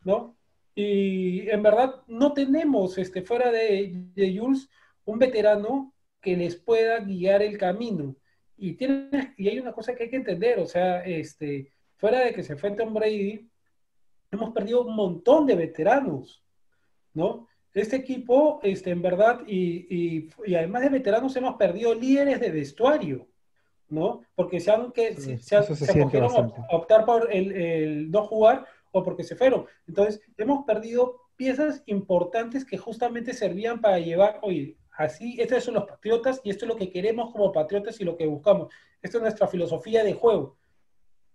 ¿no? 0.05 0.37
Y 0.75 1.49
en 1.49 1.63
verdad 1.63 2.03
no 2.09 2.33
tenemos, 2.33 2.99
este, 2.99 3.23
fuera 3.23 3.51
de, 3.53 3.93
de 4.15 4.39
Jules, 4.39 4.69
un 5.05 5.19
veterano 5.19 5.95
que 6.21 6.37
les 6.37 6.57
pueda 6.57 6.99
guiar 7.01 7.43
el 7.43 7.57
camino. 7.57 8.17
Y, 8.57 8.75
tiene, 8.75 9.35
y 9.37 9.49
hay 9.49 9.59
una 9.59 9.73
cosa 9.73 9.95
que 9.95 10.05
hay 10.05 10.11
que 10.11 10.17
entender, 10.17 10.59
o 10.59 10.67
sea, 10.67 11.05
este, 11.05 11.73
fuera 12.01 12.21
de 12.21 12.33
que 12.33 12.43
se 12.43 12.57
fue 12.57 12.71
Tom 12.71 12.95
Brady, 12.95 13.47
hemos 14.31 14.51
perdido 14.51 14.83
un 14.83 14.97
montón 14.97 15.47
de 15.47 15.55
veteranos, 15.55 16.43
¿no? 17.13 17.47
Este 17.75 17.97
equipo, 17.97 18.59
este, 18.63 18.91
en 18.91 19.03
verdad, 19.03 19.43
y, 19.47 19.87
y, 19.89 20.31
y 20.47 20.55
además 20.55 20.83
de 20.83 20.89
veteranos, 20.89 21.37
hemos 21.37 21.55
perdido 21.57 21.95
líderes 21.95 22.41
de 22.41 22.51
vestuario, 22.51 23.29
¿no? 23.89 24.23
Porque 24.35 24.59
se 24.61 24.71
han, 24.71 24.91
que, 24.93 25.15
Sí, 25.15 25.39
se, 25.39 25.63
se 25.63 25.77
se 25.77 26.05
bastante. 26.21 26.61
a 26.71 26.77
optar 26.77 27.05
por 27.05 27.33
el, 27.33 27.53
el 27.53 28.11
no 28.11 28.25
jugar 28.25 28.67
o 28.93 29.03
porque 29.05 29.23
se 29.23 29.37
fueron. 29.37 29.67
Entonces, 29.87 30.21
hemos 30.39 30.65
perdido 30.65 31.21
piezas 31.37 31.83
importantes 31.87 32.65
que 32.65 32.77
justamente 32.79 33.35
servían 33.35 33.81
para 33.81 33.99
llevar, 33.99 34.39
oye, 34.43 34.77
así, 34.97 35.37
estos 35.41 35.65
son 35.65 35.75
los 35.75 35.85
patriotas 35.85 36.41
y 36.45 36.51
esto 36.51 36.65
es 36.65 36.69
lo 36.71 36.77
que 36.77 36.91
queremos 36.91 37.31
como 37.31 37.53
patriotas 37.53 38.01
y 38.01 38.05
lo 38.05 38.17
que 38.17 38.27
buscamos. 38.27 38.73
Esta 39.01 39.19
es 39.19 39.23
nuestra 39.23 39.47
filosofía 39.47 40.03
de 40.03 40.15
juego. 40.15 40.57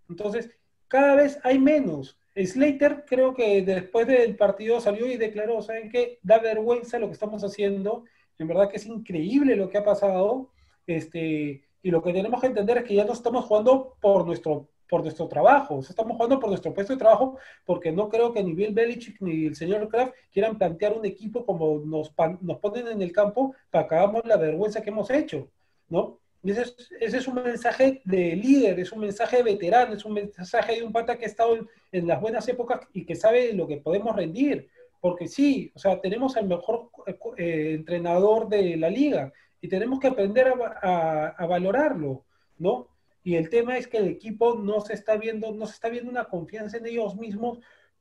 Entonces, 0.10 0.50
cada 0.88 1.16
vez 1.16 1.40
hay 1.44 1.60
menos. 1.60 2.18
Slater 2.36 3.06
creo 3.08 3.34
que 3.34 3.62
después 3.62 4.08
del 4.08 4.36
partido 4.36 4.82
salió 4.82 5.08
y 5.08 5.18
declaró, 5.18 5.62
¿saben 5.62 5.90
qué? 5.90 6.20
Da 6.22 6.40
vergüenza 6.40 7.00
lo 7.00 7.08
que 7.08 7.14
estamos 7.14 7.44
haciendo. 7.44 8.04
En 8.38 8.48
verdad 8.48 8.70
que 8.70 8.78
es 8.78 8.86
increíble 8.86 9.56
lo 9.56 9.70
que 9.70 9.78
ha 9.78 9.84
pasado. 9.84 10.50
Este, 10.86 11.64
y 11.82 11.92
lo 11.92 12.02
que 12.02 12.14
tenemos 12.14 12.42
que 12.42 12.48
entender 12.48 12.80
es 12.80 12.84
que 12.84 12.96
ya 12.96 13.06
no 13.06 13.14
estamos 13.14 13.46
jugando 13.46 13.96
por 14.02 14.26
nuestro, 14.26 14.68
por 14.90 15.02
nuestro 15.02 15.28
trabajo, 15.28 15.80
estamos 15.80 16.14
jugando 16.16 16.40
por 16.40 16.50
nuestro 16.50 16.74
puesto 16.74 16.94
de 16.94 17.00
trabajo, 17.00 17.38
porque 17.64 17.92
no 17.92 18.10
creo 18.10 18.34
que 18.34 18.44
ni 18.44 18.54
Bill 18.54 18.74
Belichick 18.74 19.22
ni 19.22 19.46
el 19.46 19.56
señor 19.56 19.88
Kraft 19.88 20.14
quieran 20.32 20.58
plantear 20.58 20.94
un 20.94 21.06
equipo 21.06 21.46
como 21.46 21.80
nos, 21.80 22.12
nos 22.42 22.58
ponen 22.58 22.88
en 22.88 23.02
el 23.02 23.12
campo 23.12 23.56
para 23.70 23.88
que 23.88 23.96
hagamos 23.96 24.26
la 24.26 24.38
vergüenza 24.38 24.82
que 24.82 24.90
hemos 24.90 25.10
hecho, 25.10 25.50
¿no? 25.90 26.20
Ese 26.52 27.18
es, 27.18 27.28
un 27.28 27.36
mensaje 27.36 28.02
de 28.06 28.36
líder, 28.36 28.80
es 28.80 28.92
un 28.92 29.00
mensaje 29.00 29.38
de 29.38 29.44
veterano, 29.44 29.94
es 29.94 30.06
un 30.06 30.14
mensaje 30.14 30.76
de 30.76 30.84
un 30.84 30.92
pata 30.92 31.18
que 31.18 31.26
ha 31.26 31.28
estado 31.28 31.58
en, 31.92 32.08
las 32.08 32.22
buenas 32.22 32.48
épocas 32.48 32.82
y 32.94 33.06
que 33.06 33.16
sabe 33.16 33.54
lo 33.54 33.68
que 33.68 33.78
podemos 33.78 34.16
rendir. 34.16 34.70
Porque 35.00 35.28
sí, 35.28 35.72
o 35.76 35.80
sea, 35.80 36.00
tenemos 36.02 36.36
al 36.38 36.48
mejor 36.48 36.90
eh, 37.38 37.74
entrenador 37.76 38.48
de 38.50 38.78
la 38.78 38.90
liga 38.90 39.32
y 39.62 39.68
tenemos 39.68 40.00
que 40.00 40.08
aprender 40.08 40.48
a- 40.82 41.28
a 41.38 41.46
valorarlo, 41.46 42.26
¿no? 42.58 42.88
Y 43.24 43.36
el 43.36 43.50
tema 43.50 43.78
es 43.78 43.88
que 43.88 43.98
el 43.98 44.08
equipo 44.08 44.56
no 44.56 44.82
se 44.82 44.94
está 44.94 45.18
viendo, 45.18 45.52
no 45.52 45.66
se 45.66 45.74
está 45.74 45.90
viendo 45.90 46.12
una 46.12 46.26
confianza 46.26 46.78
en 46.78 46.86
ellos 46.86 47.16
mismos 47.16 47.60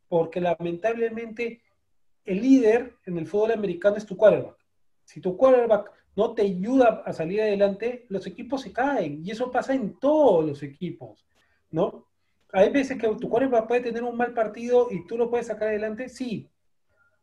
porque 0.09 0.41
lamentablemente 0.41 1.63
el 2.25 2.43
líder 2.43 2.95
en 3.07 3.19
el 3.19 3.27
fútbol 3.27 3.53
americano 3.53 3.97
es 3.97 4.07
tu 4.07 4.17
quarterback. 4.17 4.57
Si 5.05 5.21
tu 5.21 5.37
quarterback 5.37 5.91
no 6.17 6.35
te 6.35 6.43
ayuda 6.43 7.03
a 7.05 7.13
salir 7.13 7.41
adelante, 7.43 8.07
los 8.09 8.27
equipos 8.27 8.63
se 8.63 8.73
caen. 8.73 9.23
Y 9.25 9.31
eso 9.31 9.51
pasa 9.51 9.75
en 9.75 9.99
todos 9.99 10.45
los 10.45 10.63
equipos, 10.63 11.25
¿no? 11.71 12.07
Hay 12.53 12.71
veces 12.71 12.99
que 12.99 13.09
tu 13.09 13.29
quarterback 13.29 13.67
puede 13.67 13.81
tener 13.81 14.05
un 14.05 14.17
mal 14.17 14.33
partido 14.33 14.89
y 14.91 15.07
tú 15.07 15.19
lo 15.19 15.29
puedes 15.29 15.49
sacar 15.49 15.69
adelante, 15.69 16.09
sí. 16.09 16.49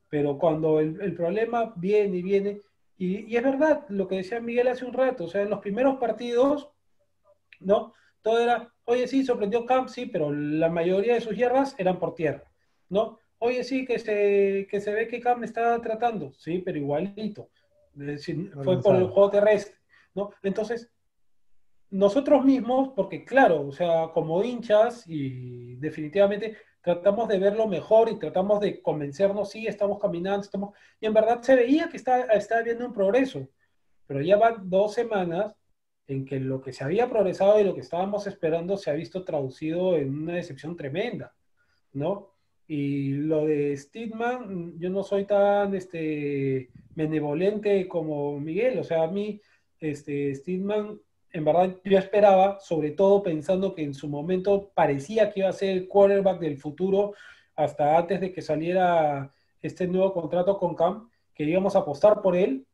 Pero 0.09 0.37
cuando 0.37 0.79
el, 0.79 0.99
el 1.01 1.15
problema 1.15 1.73
viene 1.77 2.17
y 2.17 2.21
viene, 2.21 2.61
y, 3.01 3.35
es 3.35 3.43
verdad 3.43 3.83
lo 3.89 4.07
que 4.07 4.17
decía 4.17 4.39
Miguel 4.39 4.67
hace 4.67 4.85
un 4.85 4.93
rato, 4.93 5.23
o 5.23 5.27
sea, 5.27 5.41
en 5.41 5.49
los 5.49 5.59
primeros 5.59 5.97
partidos, 5.97 6.69
¿no? 7.59 7.95
Todo 8.21 8.39
era, 8.39 8.71
oye, 8.85 9.07
sí, 9.07 9.25
sorprendió 9.25 9.65
Camp, 9.65 9.87
sí, 9.87 10.05
pero 10.05 10.31
la 10.31 10.69
mayoría 10.69 11.15
de 11.15 11.21
sus 11.21 11.35
yardas 11.35 11.73
eran 11.79 11.97
por 11.97 12.13
tierra, 12.13 12.43
¿no? 12.89 13.17
Oye, 13.39 13.63
sí, 13.63 13.87
que 13.87 13.97
se, 13.97 14.67
que 14.69 14.79
se 14.79 14.93
ve 14.93 15.07
que 15.07 15.19
Camp 15.19 15.43
está 15.43 15.81
tratando, 15.81 16.31
sí, 16.33 16.59
pero 16.59 16.77
igualito. 16.77 17.49
Es 17.99 18.05
decir, 18.05 18.51
fue 18.63 18.81
por 18.81 18.95
el 18.95 19.07
juego 19.07 19.29
terrestre, 19.29 19.75
¿no? 20.15 20.31
Entonces, 20.43 20.89
nosotros 21.89 22.45
mismos, 22.45 22.93
porque 22.95 23.25
claro, 23.25 23.67
o 23.67 23.71
sea, 23.71 24.09
como 24.13 24.41
hinchas 24.43 25.03
y 25.07 25.75
definitivamente 25.75 26.57
tratamos 26.81 27.27
de 27.27 27.37
ver 27.37 27.55
lo 27.55 27.67
mejor 27.67 28.09
y 28.09 28.17
tratamos 28.17 28.59
de 28.61 28.81
convencernos, 28.81 29.51
sí, 29.51 29.67
estamos 29.67 29.99
caminando, 29.99 30.41
estamos... 30.41 30.75
Y 30.99 31.05
en 31.05 31.13
verdad 31.13 31.41
se 31.41 31.55
veía 31.55 31.89
que 31.89 31.97
está, 31.97 32.21
está 32.33 32.59
habiendo 32.59 32.85
un 32.85 32.93
progreso, 32.93 33.47
pero 34.07 34.21
ya 34.21 34.37
van 34.37 34.69
dos 34.69 34.93
semanas 34.93 35.53
en 36.07 36.25
que 36.25 36.39
lo 36.39 36.61
que 36.61 36.73
se 36.73 36.83
había 36.83 37.09
progresado 37.09 37.59
y 37.59 37.63
lo 37.63 37.73
que 37.73 37.81
estábamos 37.81 38.25
esperando 38.25 38.77
se 38.77 38.89
ha 38.89 38.93
visto 38.93 39.23
traducido 39.23 39.95
en 39.95 40.23
una 40.23 40.33
decepción 40.33 40.75
tremenda, 40.75 41.33
¿no? 41.93 42.30
Y 42.73 43.09
lo 43.09 43.47
de 43.47 43.75
Steedman, 43.75 44.79
yo 44.79 44.89
no 44.89 45.03
soy 45.03 45.25
tan 45.25 45.75
este, 45.75 46.69
benevolente 46.95 47.85
como 47.85 48.39
Miguel, 48.39 48.79
o 48.79 48.83
sea, 48.85 49.03
a 49.03 49.07
mí, 49.07 49.41
este, 49.81 50.33
Steedman, 50.33 50.97
en 51.33 51.43
verdad 51.43 51.75
yo 51.83 51.97
esperaba, 51.97 52.61
sobre 52.61 52.91
todo 52.91 53.23
pensando 53.23 53.75
que 53.75 53.83
en 53.83 53.93
su 53.93 54.07
momento 54.07 54.71
parecía 54.73 55.31
que 55.31 55.41
iba 55.41 55.49
a 55.49 55.51
ser 55.51 55.71
el 55.71 55.89
quarterback 55.89 56.39
del 56.39 56.57
futuro, 56.57 57.13
hasta 57.57 57.97
antes 57.97 58.21
de 58.21 58.31
que 58.31 58.41
saliera 58.41 59.33
este 59.61 59.85
nuevo 59.85 60.13
contrato 60.13 60.57
con 60.57 60.73
Cam, 60.73 61.09
que 61.35 61.43
íbamos 61.43 61.75
a 61.75 61.79
apostar 61.79 62.21
por 62.21 62.37
él, 62.37 62.65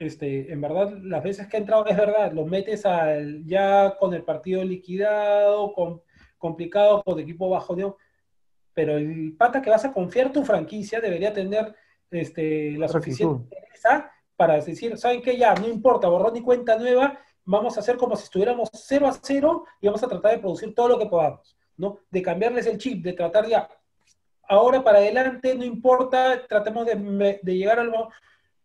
este, 0.00 0.52
en 0.52 0.60
verdad, 0.60 0.98
las 1.00 1.22
veces 1.22 1.46
que 1.46 1.58
ha 1.58 1.60
entrado, 1.60 1.86
es 1.86 1.96
verdad, 1.96 2.32
lo 2.32 2.44
metes 2.44 2.84
al, 2.84 3.44
ya 3.46 3.96
con 4.00 4.14
el 4.14 4.24
partido 4.24 4.64
liquidado, 4.64 5.72
con, 5.74 6.02
complicado, 6.38 7.04
con 7.04 7.20
equipo 7.20 7.48
bajo, 7.48 7.76
pero 8.78 8.96
el 8.96 9.34
pata 9.36 9.60
que 9.60 9.70
vas 9.70 9.84
a 9.84 9.92
confiar 9.92 10.30
tu 10.30 10.44
franquicia 10.44 11.00
debería 11.00 11.32
tener 11.32 11.74
este, 12.12 12.78
la 12.78 12.86
suficiente 12.86 13.42
interesa 13.42 14.08
para 14.36 14.54
decir, 14.54 14.96
¿saben 14.96 15.20
qué? 15.20 15.36
Ya, 15.36 15.52
no 15.56 15.66
importa, 15.66 16.06
borrón 16.06 16.36
y 16.36 16.42
cuenta 16.42 16.78
nueva, 16.78 17.18
vamos 17.44 17.76
a 17.76 17.80
hacer 17.80 17.96
como 17.96 18.14
si 18.14 18.22
estuviéramos 18.22 18.68
0 18.72 19.08
a 19.08 19.18
0 19.20 19.64
y 19.80 19.86
vamos 19.88 20.00
a 20.04 20.06
tratar 20.06 20.30
de 20.30 20.38
producir 20.38 20.76
todo 20.76 20.90
lo 20.90 20.96
que 21.00 21.06
podamos, 21.06 21.58
¿no? 21.76 21.98
De 22.08 22.22
cambiarles 22.22 22.68
el 22.68 22.78
chip, 22.78 23.02
de 23.02 23.14
tratar 23.14 23.48
ya, 23.48 23.68
ahora 24.48 24.84
para 24.84 24.98
adelante, 24.98 25.56
no 25.56 25.64
importa, 25.64 26.46
tratemos 26.46 26.86
de, 26.86 27.40
de 27.42 27.56
llegar 27.56 27.80
al 27.80 27.92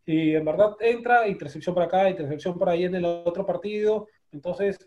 y 0.06 0.36
en 0.36 0.46
verdad 0.46 0.76
entra, 0.80 1.28
intercepción 1.28 1.74
por 1.74 1.86
acá, 1.86 2.08
intercepción 2.08 2.60
por 2.60 2.70
ahí 2.70 2.84
en 2.84 2.94
el 2.94 3.06
otro 3.06 3.48
partido. 3.48 4.10
Entonces, 4.32 4.78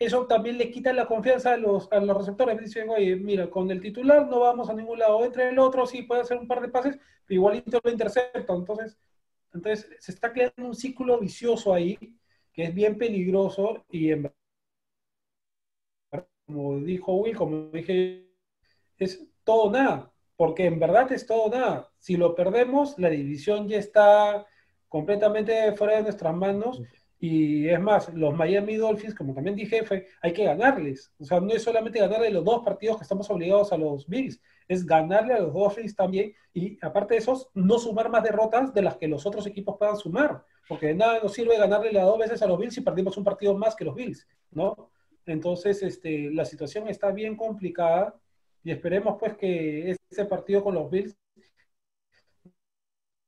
eso 0.00 0.26
también 0.26 0.58
le 0.58 0.70
quita 0.72 0.92
la 0.94 1.06
confianza 1.06 1.54
a 1.54 1.58
los, 1.58 1.92
a 1.92 2.00
los 2.00 2.16
receptores. 2.18 2.58
Dicen, 2.60 2.88
oye, 2.90 3.16
mira, 3.16 3.50
con 3.50 3.70
el 3.70 3.80
titular 3.80 4.26
no 4.28 4.40
vamos 4.40 4.70
a 4.70 4.74
ningún 4.74 4.98
lado. 4.98 5.24
Entre 5.24 5.50
el 5.50 5.58
otro, 5.60 5.86
sí, 5.86 6.02
puede 6.02 6.22
hacer 6.22 6.38
un 6.38 6.48
par 6.48 6.60
de 6.62 6.68
pases, 6.68 6.98
pero 7.26 7.36
igualito 7.36 7.80
lo 7.84 7.90
intercepta. 7.90 8.54
Entonces, 8.54 8.98
Entonces 9.54 9.90
se 10.00 10.12
está 10.12 10.32
creando 10.32 10.66
un 10.66 10.74
círculo 10.76 11.18
vicioso 11.20 11.74
ahí 11.74 11.98
que 12.52 12.64
es 12.64 12.74
bien 12.74 12.98
peligroso 12.98 13.84
y 13.90 14.10
en 14.12 14.32
como 16.46 16.80
dijo 16.80 17.14
Will, 17.14 17.36
como 17.36 17.70
dije, 17.70 18.28
es 18.98 19.24
todo 19.44 19.70
nada, 19.70 20.12
porque 20.36 20.66
en 20.66 20.80
verdad 20.80 21.10
es 21.12 21.26
todo 21.26 21.48
nada. 21.50 21.92
Si 21.98 22.16
lo 22.16 22.34
perdemos, 22.34 22.98
la 22.98 23.08
división 23.10 23.68
ya 23.68 23.78
está 23.78 24.46
completamente 24.88 25.72
fuera 25.76 25.96
de 25.96 26.02
nuestras 26.02 26.34
manos. 26.34 26.82
Y 27.22 27.68
es 27.68 27.78
más, 27.78 28.12
los 28.14 28.34
Miami 28.34 28.76
Dolphins, 28.76 29.14
como 29.14 29.34
también 29.34 29.54
dije, 29.54 29.84
fue, 29.84 30.06
hay 30.22 30.32
que 30.32 30.44
ganarles. 30.44 31.12
O 31.20 31.24
sea, 31.24 31.38
no 31.38 31.52
es 31.52 31.62
solamente 31.62 32.00
ganarle 32.00 32.30
los 32.30 32.42
dos 32.42 32.64
partidos 32.64 32.96
que 32.96 33.02
estamos 33.02 33.28
obligados 33.28 33.72
a 33.72 33.76
los 33.76 34.08
Bills, 34.08 34.40
es 34.66 34.86
ganarle 34.86 35.34
a 35.34 35.40
los 35.40 35.52
Dolphins 35.52 35.94
también. 35.94 36.32
Y 36.54 36.78
aparte 36.80 37.14
de 37.14 37.18
eso, 37.18 37.50
no 37.52 37.78
sumar 37.78 38.08
más 38.08 38.22
derrotas 38.22 38.72
de 38.72 38.80
las 38.80 38.96
que 38.96 39.06
los 39.06 39.26
otros 39.26 39.46
equipos 39.46 39.76
puedan 39.78 39.98
sumar. 39.98 40.42
Porque 40.66 40.86
de 40.86 40.94
nada 40.94 41.20
nos 41.22 41.34
sirve 41.34 41.58
ganarle 41.58 41.92
las 41.92 42.06
dos 42.06 42.18
veces 42.18 42.40
a 42.40 42.46
los 42.46 42.58
Bills 42.58 42.74
si 42.74 42.80
perdimos 42.80 43.16
un 43.18 43.24
partido 43.24 43.54
más 43.54 43.76
que 43.76 43.84
los 43.84 43.94
Bills, 43.94 44.26
¿no? 44.52 44.90
Entonces, 45.26 45.82
este, 45.82 46.30
la 46.30 46.46
situación 46.46 46.88
está 46.88 47.10
bien 47.10 47.36
complicada 47.36 48.18
y 48.64 48.70
esperemos 48.70 49.16
pues 49.20 49.36
que 49.36 49.90
ese 50.10 50.24
partido 50.24 50.64
con 50.64 50.74
los 50.74 50.90
Bills 50.90 51.19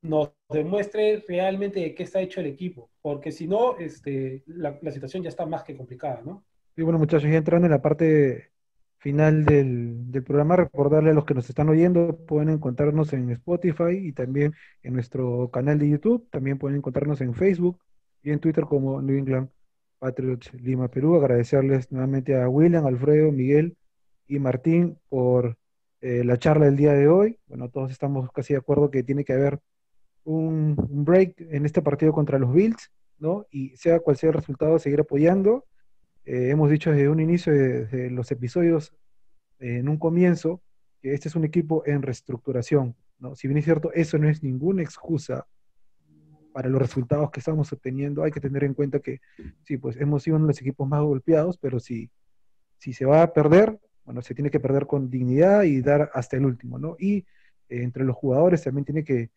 nos 0.02 0.32
demuestre 0.50 1.24
realmente 1.26 1.80
de 1.80 1.94
qué 1.94 2.02
está 2.02 2.20
hecho 2.20 2.40
el 2.40 2.46
equipo, 2.46 2.90
porque 3.00 3.32
si 3.32 3.46
no, 3.46 3.78
este, 3.78 4.42
la, 4.46 4.78
situación 4.90 5.22
ya 5.22 5.28
está 5.28 5.46
más 5.46 5.62
que 5.62 5.76
complicada, 5.76 6.20
¿no? 6.24 6.44
Y 6.76 6.82
bueno, 6.82 6.98
muchachos, 6.98 7.30
ya 7.30 7.36
entrando 7.36 7.66
en 7.66 7.72
la 7.72 7.82
parte 7.82 8.50
final 8.98 9.44
del, 9.44 10.10
del, 10.10 10.22
programa, 10.22 10.56
recordarle 10.56 11.10
a 11.10 11.14
los 11.14 11.24
que 11.24 11.34
nos 11.34 11.48
están 11.48 11.68
oyendo, 11.68 12.16
pueden 12.26 12.48
encontrarnos 12.48 13.12
en 13.12 13.30
Spotify 13.30 13.92
y 13.92 14.12
también 14.12 14.54
en 14.82 14.94
nuestro 14.94 15.50
canal 15.50 15.78
de 15.78 15.88
YouTube, 15.88 16.28
también 16.30 16.58
pueden 16.58 16.78
encontrarnos 16.78 17.20
en 17.20 17.34
Facebook 17.34 17.78
y 18.22 18.30
en 18.30 18.40
Twitter 18.40 18.64
como 18.64 19.00
New 19.02 19.16
England 19.16 19.48
Patriots 20.02 20.52
Lima, 20.54 20.88
Perú. 20.88 21.16
Agradecerles 21.16 21.92
nuevamente 21.92 22.40
a 22.40 22.48
William, 22.48 22.86
Alfredo, 22.86 23.30
Miguel 23.30 23.76
y 24.26 24.40
Martín 24.40 24.98
por 25.08 25.56
eh, 26.00 26.24
la 26.24 26.38
charla 26.38 26.66
del 26.66 26.76
día 26.76 26.92
de 26.92 27.06
hoy. 27.06 27.38
Bueno, 27.46 27.68
todos 27.70 27.92
estamos 27.92 28.30
casi 28.32 28.54
de 28.54 28.58
acuerdo 28.58 28.90
que 28.90 29.04
tiene 29.04 29.24
que 29.24 29.32
haber 29.32 29.60
un, 30.24 30.76
break 31.04 31.40
en 31.50 31.66
este 31.66 31.82
partido 31.82 32.12
contra 32.12 32.38
los 32.38 32.52
Bills, 32.52 32.90
¿no? 33.18 33.46
Y 33.50 33.76
sea 33.76 34.00
cual 34.00 34.16
sea 34.16 34.30
el 34.30 34.34
resultado, 34.34 34.78
seguir 34.78 35.00
apoyando. 35.00 35.64
Eh, 36.24 36.50
hemos 36.50 36.70
dicho 36.70 36.90
desde 36.90 37.08
un 37.08 37.20
inicio 37.20 37.52
de, 37.52 37.86
de 37.86 38.10
los 38.10 38.30
episodios, 38.30 38.94
en 39.58 39.88
un 39.88 39.96
comienzo, 39.96 40.60
que 41.00 41.14
este 41.14 41.28
es 41.28 41.36
un 41.36 41.44
equipo 41.44 41.84
en 41.86 42.02
reestructuración, 42.02 42.96
¿no? 43.18 43.36
Si 43.36 43.46
bien 43.48 43.58
es 43.58 43.64
cierto, 43.64 43.92
eso 43.92 44.18
no 44.18 44.28
es 44.28 44.42
ninguna 44.42 44.82
excusa 44.82 45.46
para 46.52 46.68
los 46.68 46.80
resultados 46.80 47.30
que 47.30 47.40
estamos 47.40 47.72
obteniendo, 47.72 48.22
hay 48.22 48.30
que 48.30 48.40
tener 48.40 48.64
en 48.64 48.74
cuenta 48.74 49.00
que 49.00 49.20
sí, 49.64 49.78
pues 49.78 49.96
hemos 49.96 50.22
sido 50.22 50.36
uno 50.36 50.46
de 50.46 50.52
los 50.52 50.60
equipos 50.60 50.86
más 50.86 51.02
golpeados, 51.02 51.58
pero 51.58 51.80
si, 51.80 52.10
si 52.76 52.92
se 52.92 53.04
va 53.04 53.22
a 53.22 53.32
perder, 53.32 53.78
bueno, 54.04 54.22
se 54.22 54.34
tiene 54.34 54.50
que 54.50 54.60
perder 54.60 54.86
con 54.86 55.10
dignidad 55.10 55.62
y 55.62 55.80
dar 55.80 56.10
hasta 56.14 56.36
el 56.36 56.44
último, 56.44 56.78
¿no? 56.78 56.96
Y 56.98 57.18
eh, 57.68 57.82
entre 57.82 58.04
los 58.04 58.16
jugadores 58.16 58.62
también 58.62 58.84
tiene 58.84 59.04
que, 59.04 59.30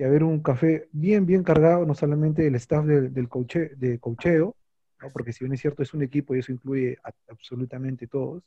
que, 0.00 0.06
haber 0.06 0.24
un 0.24 0.40
café 0.40 0.88
bien, 0.92 1.26
bien 1.26 1.42
cargado, 1.42 1.84
no 1.84 1.94
solamente 1.94 2.46
el 2.46 2.54
staff 2.54 2.86
de, 2.86 3.10
del 3.10 3.28
coche, 3.28 3.72
de 3.76 3.98
cocheo, 3.98 4.56
¿no? 5.02 5.10
porque 5.12 5.32
si 5.32 5.44
bien 5.44 5.52
es 5.52 5.60
cierto, 5.60 5.82
es 5.82 5.92
un 5.92 6.02
equipo 6.02 6.34
y 6.34 6.38
eso 6.38 6.52
incluye 6.52 6.96
absolutamente 7.28 8.06
todos, 8.06 8.42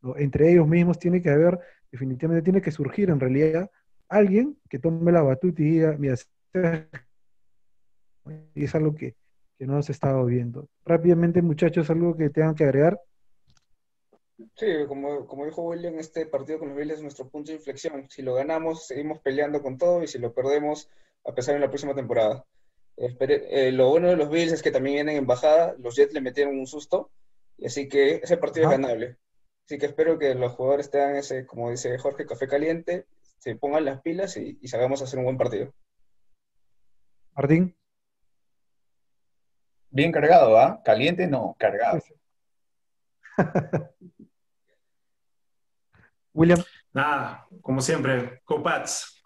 ¿no? 0.00 0.16
entre 0.16 0.50
ellos 0.50 0.66
mismos 0.66 0.98
tiene 0.98 1.20
que 1.20 1.28
haber, 1.28 1.60
definitivamente 1.92 2.42
tiene 2.42 2.62
que 2.62 2.70
surgir 2.70 3.10
en 3.10 3.20
realidad 3.20 3.70
alguien 4.08 4.56
que 4.70 4.78
tome 4.78 5.12
la 5.12 5.20
batuta 5.20 5.60
y 5.60 5.64
diga, 5.66 5.96
mira, 5.98 6.14
y 8.54 8.64
es 8.64 8.74
algo 8.74 8.94
que, 8.94 9.14
que 9.58 9.66
no 9.66 9.82
se 9.82 9.92
estado 9.92 10.24
viendo. 10.24 10.68
Rápidamente, 10.86 11.42
muchachos, 11.42 11.90
algo 11.90 12.16
que 12.16 12.30
tengan 12.30 12.54
que 12.54 12.64
agregar. 12.64 12.98
Sí, 14.56 14.66
como, 14.88 15.26
como 15.26 15.44
dijo 15.46 15.62
William, 15.62 15.98
este 15.98 16.26
partido 16.26 16.58
con 16.58 16.68
los 16.68 16.76
Bills 16.76 16.94
es 16.94 17.02
nuestro 17.02 17.28
punto 17.28 17.50
de 17.50 17.58
inflexión. 17.58 18.08
Si 18.10 18.22
lo 18.22 18.34
ganamos, 18.34 18.86
seguimos 18.86 19.20
peleando 19.20 19.62
con 19.62 19.78
todo 19.78 20.02
y 20.02 20.08
si 20.08 20.18
lo 20.18 20.32
perdemos, 20.32 20.88
a 21.24 21.32
pesar 21.34 21.54
en 21.54 21.60
la 21.60 21.68
próxima 21.68 21.94
temporada. 21.94 22.44
Eh, 22.96 23.72
lo 23.72 23.90
bueno 23.90 24.08
de 24.08 24.16
los 24.16 24.30
Bills 24.30 24.52
es 24.52 24.62
que 24.62 24.70
también 24.70 24.94
vienen 24.94 25.16
en 25.16 25.26
bajada, 25.26 25.74
los 25.78 25.96
Jets 25.96 26.14
le 26.14 26.20
metieron 26.20 26.58
un 26.58 26.66
susto, 26.66 27.10
y 27.58 27.66
así 27.66 27.88
que 27.88 28.16
ese 28.16 28.36
partido 28.36 28.66
Ajá. 28.66 28.74
es 28.74 28.80
ganable. 28.80 29.16
Así 29.64 29.78
que 29.78 29.86
espero 29.86 30.18
que 30.18 30.34
los 30.34 30.52
jugadores 30.52 30.90
tengan 30.90 31.16
ese, 31.16 31.46
como 31.46 31.70
dice 31.70 31.96
Jorge, 31.98 32.26
café 32.26 32.46
caliente, 32.46 33.06
se 33.38 33.56
pongan 33.56 33.84
las 33.84 34.00
pilas 34.00 34.36
y, 34.36 34.58
y 34.60 34.68
salgamos 34.68 35.00
a 35.00 35.04
hacer 35.04 35.18
un 35.18 35.24
buen 35.24 35.38
partido. 35.38 35.72
Martín. 37.34 37.76
Bien 39.90 40.12
cargado, 40.12 40.58
¿ah? 40.58 40.76
¿eh? 40.78 40.82
Caliente 40.84 41.26
no, 41.26 41.56
cargado. 41.58 42.00
William. 46.34 46.62
Nada, 46.92 47.46
como 47.62 47.80
siempre, 47.80 48.42
go 48.46 48.62
Pats. 48.62 49.22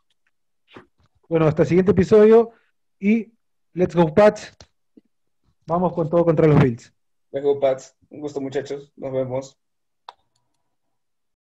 Bueno, 1.29 1.47
hasta 1.47 1.63
el 1.63 1.69
siguiente 1.69 1.93
episodio 1.93 2.53
y 3.01 3.33
let's 3.73 3.97
go 3.97 4.15
Pats. 4.15 4.57
Vamos 5.67 5.93
con 5.93 6.09
todo 6.09 6.25
contra 6.25 6.47
los 6.47 6.63
Bills. 6.63 6.93
Let's 7.31 7.45
go 7.45 7.59
Pats. 7.59 7.97
Un 8.11 8.21
gusto 8.21 8.41
muchachos, 8.41 8.93
nos 8.97 9.13
vemos. 9.13 9.59